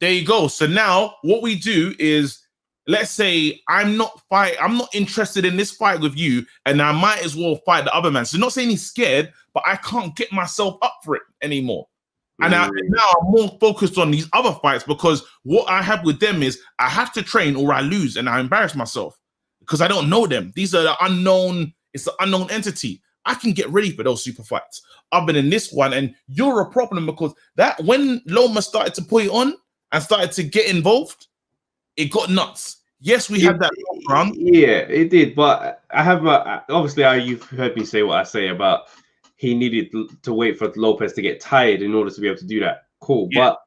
[0.00, 0.48] There you go.
[0.48, 2.42] So now what we do is
[2.86, 6.92] let's say I'm not fight, I'm not interested in this fight with you, and I
[6.92, 8.24] might as well fight the other man.
[8.24, 11.86] So not saying he's scared, but I can't get myself up for it anymore.
[12.42, 16.20] And I, now I'm more focused on these other fights because what I have with
[16.20, 19.18] them is I have to train or I lose and I embarrass myself
[19.60, 20.52] because I don't know them.
[20.56, 23.00] These are the unknown, it's the unknown entity.
[23.24, 24.82] I can get ready for those super fights
[25.12, 25.92] other than this one.
[25.92, 29.54] And you're a problem because that when Loma started to put it on
[29.92, 31.28] and started to get involved,
[31.96, 32.78] it got nuts.
[33.00, 33.72] Yes, we had that
[34.08, 34.36] round.
[34.36, 35.34] Yeah, it did.
[35.34, 38.86] But I have a, obviously I you've heard me say what I say about
[39.42, 42.46] he needed to wait for Lopez to get tired in order to be able to
[42.46, 42.84] do that.
[43.00, 43.40] Cool, Yeah.
[43.40, 43.58] but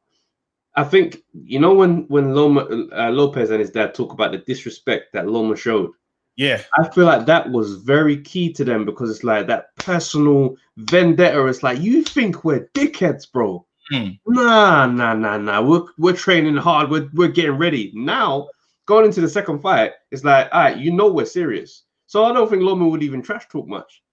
[0.78, 2.62] I think you know when when Loma
[2.94, 5.92] uh, Lopez and his dad talk about the disrespect that Loma showed.
[6.38, 10.56] Yeah, I feel like that was very key to them because it's like that personal
[10.78, 11.46] vendetta.
[11.48, 13.66] It's like you think we're dickheads, bro.
[13.92, 14.10] Hmm.
[14.28, 15.62] Nah, nah, nah, nah.
[15.62, 16.90] We're we're training hard.
[16.90, 18.48] We're we're getting ready now.
[18.86, 21.84] Going into the second fight, it's like, all right, you know we're serious.
[22.06, 24.04] So I don't think Loma would even trash talk much,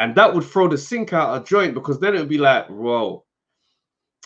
[0.00, 2.66] and that would throw the sink out a joint because then it would be like,
[2.68, 3.24] whoa,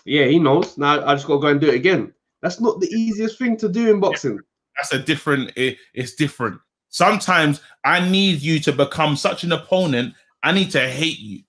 [0.07, 0.79] yeah, he knows.
[0.79, 2.13] Now I just got to go and do it again.
[2.43, 4.39] That's not the easiest thing to do in boxing.
[4.77, 6.61] that's a different, it- it's different.
[6.89, 11.43] Sometimes I need you to become such an opponent, I need to hate you.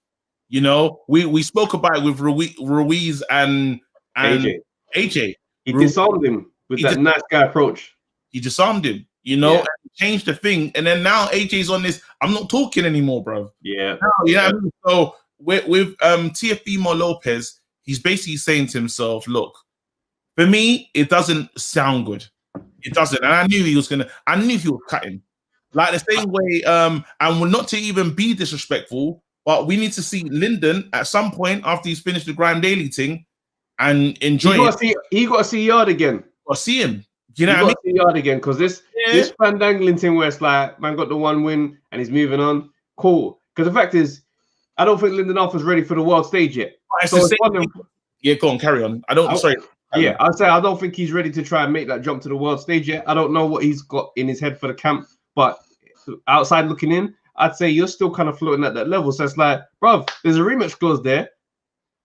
[0.50, 3.80] You know, we we spoke about it with Ruiz, Ruiz and
[4.16, 4.60] and AJ,
[4.96, 5.34] AJ.
[5.66, 7.96] he disarmed him with that dis- nice guy approach.
[8.30, 9.60] He disarmed him, you know, Yeah.
[9.60, 10.72] and changed the thing.
[10.76, 12.02] And then now AJ's on this.
[12.26, 13.52] I'm not talking anymore, bro.
[13.62, 13.98] Yeah.
[14.26, 14.72] You I mean?
[14.86, 19.56] So with with um Teofimo Lopez, he's basically saying to himself, look,
[20.36, 22.26] for me, it doesn't sound good.
[22.82, 23.24] It doesn't.
[23.24, 25.22] And I knew he was gonna, I knew he was cutting.
[25.74, 29.92] Like the same way, um, and we're not to even be disrespectful, but we need
[29.94, 33.26] to see Lyndon at some point after he's finished the Grime Daily thing
[33.80, 36.24] and He enjoy got it see he got to see Yarde again.
[36.46, 37.06] or see him.
[37.36, 37.96] You know he what I mean?
[37.98, 39.14] Yarde again because this Yeah.
[39.14, 42.70] this fandangling thing where it's like man got the one win and he's moving on.
[42.98, 43.40] Cool.
[43.54, 44.22] Because the fact is,
[44.78, 46.74] I don't think Lyndon Arthur's ready for the world stage yet.
[47.02, 47.82] It's So the it's same one of- thing-
[48.22, 49.04] Yeah, go on, carry on.
[49.10, 49.30] I don't.
[49.30, 49.56] I- sorry.
[49.96, 50.30] yeah, on.
[50.30, 52.36] I'd say I don't think he's ready to try and make that jump to the
[52.36, 53.04] world stage yet.
[53.08, 55.60] I don't know what he's got in his head for the camp, but
[56.28, 59.12] outside looking in, I'd say you're still kind of floating at that level.
[59.12, 61.30] So it's like, bruv, there's a rematch clause there.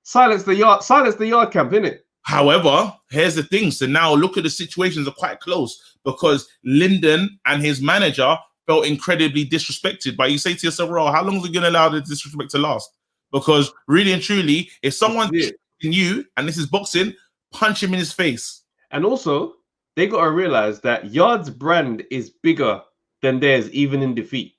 [0.03, 1.99] Silence the yard, silence the yard camp, innit?
[2.23, 3.71] However, here's the thing.
[3.71, 8.87] So now look at the situations are quite close because Lyndon and his manager felt
[8.87, 10.17] incredibly disrespected.
[10.17, 12.51] But you say to yourself, "Raw, how long is it going to allow the disrespect
[12.53, 12.91] to last?"
[13.33, 15.51] Because really and truly, if someone's Yeah.
[15.81, 17.15] you and this is boxing,
[17.53, 18.63] punch him in his face.
[18.91, 19.55] And also,
[19.97, 22.83] they got to realize that Yarde's brand is bigger
[23.23, 24.55] than theirs, even in defeat,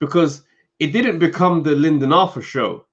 [0.00, 0.42] because
[0.78, 2.86] it didn't become the Lyndon Arthur show.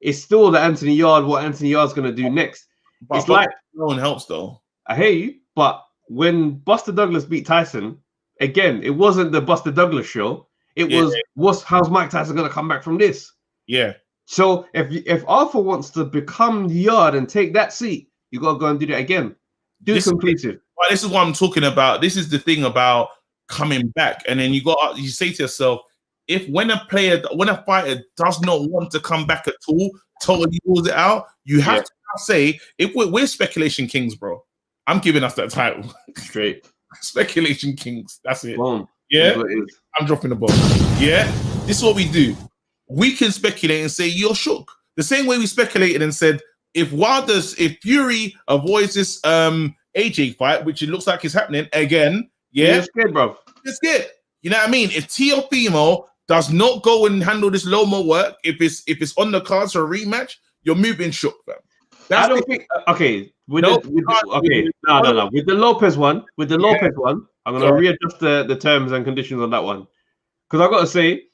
[0.00, 2.66] It's still the Anthony Yarde, what Anthony Yarde's going to do next.
[3.08, 4.60] But It's like, no one helps though.
[4.86, 7.98] I hear you, but when Buster Douglas beat Tyson,
[8.40, 10.48] again, it wasn't the Buster Douglas show.
[10.76, 11.02] It Yeah.
[11.02, 13.32] was, what's how's Mike Tyson going to come back from this?
[13.66, 13.94] Yeah,
[14.26, 18.58] So if if Arthur wants to become Yarde and take that seat, you got to
[18.58, 19.34] go and do that again.
[19.84, 20.60] Do This- completive.
[20.76, 22.00] Well, this is what I'm talking about.
[22.00, 23.08] This is the thing about
[23.48, 24.22] coming back.
[24.28, 25.80] And then you got you say to yourself,
[26.28, 29.90] if when a player, when a fighter does not want to come back at all,
[30.22, 31.82] totally rules it out, you have Yeah.
[31.82, 34.42] to say, if we're, we're speculation kings, bro.
[34.86, 35.92] I'm giving us that title.
[36.16, 36.66] Straight.
[37.00, 38.20] speculation kings.
[38.24, 38.56] That's it.
[38.56, 38.88] Boom.
[39.10, 39.34] Yeah.
[39.36, 39.70] It.
[39.98, 40.50] I'm dropping the ball.
[40.98, 41.30] Yeah,
[41.66, 42.36] this is what we do.
[42.88, 44.70] We can speculate and say you're shook.
[44.96, 46.40] The same way we speculated and said
[46.74, 51.68] if Wilder's, if Fury avoids this um AJ fight, which it looks like is happening
[51.72, 53.36] again, yeah, You're scared, bro.
[53.64, 54.08] it's good.
[54.42, 54.90] You know what I mean?
[54.90, 59.32] If Teofimo does not go and handle this Lomo work, if it's if it's on
[59.32, 61.36] the cards for a rematch, you're moving shook,
[62.02, 62.24] fam.
[62.24, 62.66] I don't the- think.
[62.88, 65.30] Okay, with No, the, with the, okay, no, no, no.
[65.32, 66.66] With the Lopez one, with the Yeah.
[66.66, 69.86] Lopez one, I'm gonna Go readjust the, the terms and conditions on that one.
[70.50, 71.24] Because I gotta say,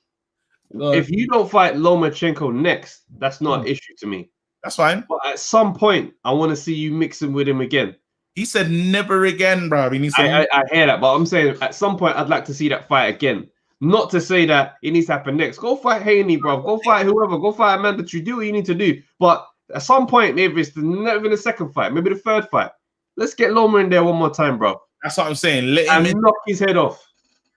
[0.74, 3.68] if you don't fight Lomachenko next, that's not an Hmm.
[3.68, 4.30] issue to me.
[4.62, 5.04] that's fine.
[5.08, 7.94] But at some point, I want to see you mixing with him again.
[8.34, 9.88] He said never again, bro.
[9.90, 12.44] He said I, I, I hear that, but I'm saying at some point I'd like
[12.46, 13.48] to see that fight again.
[13.80, 15.58] Not to say that it needs to happen next.
[15.58, 16.60] Go fight Haney, bro.
[16.60, 17.38] Go fight whoever.
[17.38, 18.04] Go fight Amanda.
[18.08, 19.00] You do what you need to do.
[19.20, 22.48] But at some point, maybe it's the not even the second fight, maybe the third
[22.50, 22.70] fight.
[23.16, 25.74] Let's get Loma in there one more time, bro, that's what I'm saying.
[25.74, 27.04] Let him and knock his head off.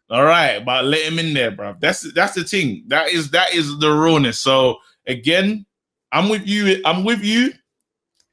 [0.10, 1.76] All right, but let him in there, bro.
[1.80, 2.84] That's that's the thing.
[2.88, 4.40] That is that is the rawness.
[4.40, 5.66] So again,
[6.12, 6.82] I'm with you.
[6.86, 7.54] I'm with you.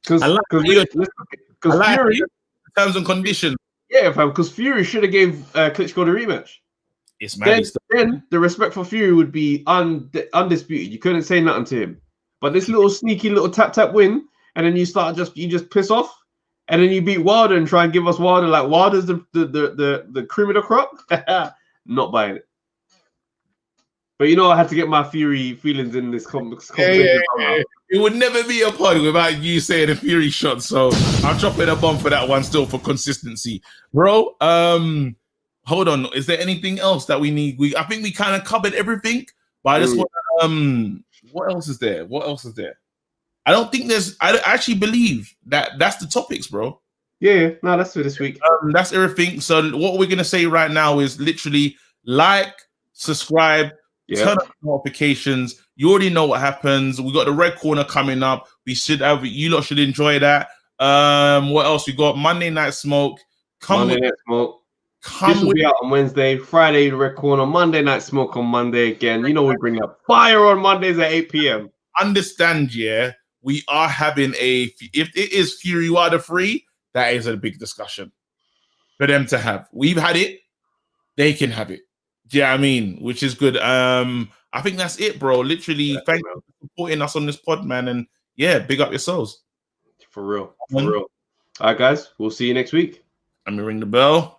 [0.03, 2.21] Because like because like Fury.
[2.77, 3.57] Terms and conditions.
[3.89, 6.57] yeah, fam, because Fury should have gave uh, Klitschko the rematch.
[7.19, 7.65] It's Then, mad.
[7.89, 10.87] then the respect for Fury would be un- undisputed.
[10.87, 12.01] You couldn't say nothing to him.
[12.41, 14.25] But this little sneaky little tap tap win,
[14.55, 16.13] and then you start just you just piss off,
[16.67, 19.45] and then you beat Wilder and try and give us Wilder like Wilder's the the
[19.45, 20.91] the the, the cream of the crop.
[21.85, 22.45] Not buying it.
[24.17, 27.21] But you know, I had to get my Fury feelings in this com- Yeah, conversation.
[27.39, 27.63] yeah, yeah.
[27.91, 30.61] It would never be a pod without you saying a Fury shot.
[30.61, 30.91] So
[31.23, 33.61] I'm dropping a bomb for that one still for consistency,
[33.93, 34.35] bro.
[34.41, 35.15] Um,
[35.65, 36.07] hold on.
[36.13, 37.57] Is there anything else that we need?
[37.57, 39.25] We I think we kind of covered everything.
[39.63, 39.97] But I just Mm.
[39.99, 40.11] want
[40.41, 42.05] um, what else is there?
[42.05, 42.77] What else is there?
[43.45, 44.15] I don't think there's.
[44.21, 46.79] I actually believe that that's the topics, bro.
[47.19, 48.39] Yeah, yeah, no, that's for this week.
[48.47, 49.41] Um, that's everything.
[49.41, 51.75] So what we're gonna say right now is literally
[52.05, 52.53] like,
[52.93, 53.71] subscribe,
[54.07, 55.61] Yeah, turn on notifications.
[55.75, 57.01] You already know what happens.
[57.01, 58.47] We got the red corner coming up.
[58.65, 60.49] We should have you lot should enjoy that.
[60.79, 62.17] Um, what else we got?
[62.17, 63.19] Monday night smoke.
[63.59, 64.58] Come Monday with, Night Smoke.
[65.25, 66.37] This will with be out on Wednesday.
[66.37, 67.45] Friday, Red Corner.
[67.45, 69.25] Monday Night Smoke on Monday again.
[69.25, 71.69] You know we bring up fire on Mondays at 8 p.m.
[71.99, 73.13] understand, yeah.
[73.41, 78.11] We are having a if it is Fury Wilder free, that is a big discussion
[78.97, 79.67] for them to have.
[79.71, 80.39] We've had it,
[81.15, 81.81] they can have it.
[82.27, 82.97] Do you know what I mean?
[83.01, 83.55] Which is good.
[83.57, 85.39] Um, I think that's it, bro.
[85.39, 87.87] Literally, thank you for supporting us on this pod, man.
[87.87, 89.41] And yeah, big up yourselves.
[90.11, 90.53] For real.
[90.69, 90.91] For Mhm.
[90.91, 91.05] real.
[91.61, 92.09] All right, guys.
[92.17, 93.03] We'll see you next week.
[93.45, 94.38] Let me ring the bell.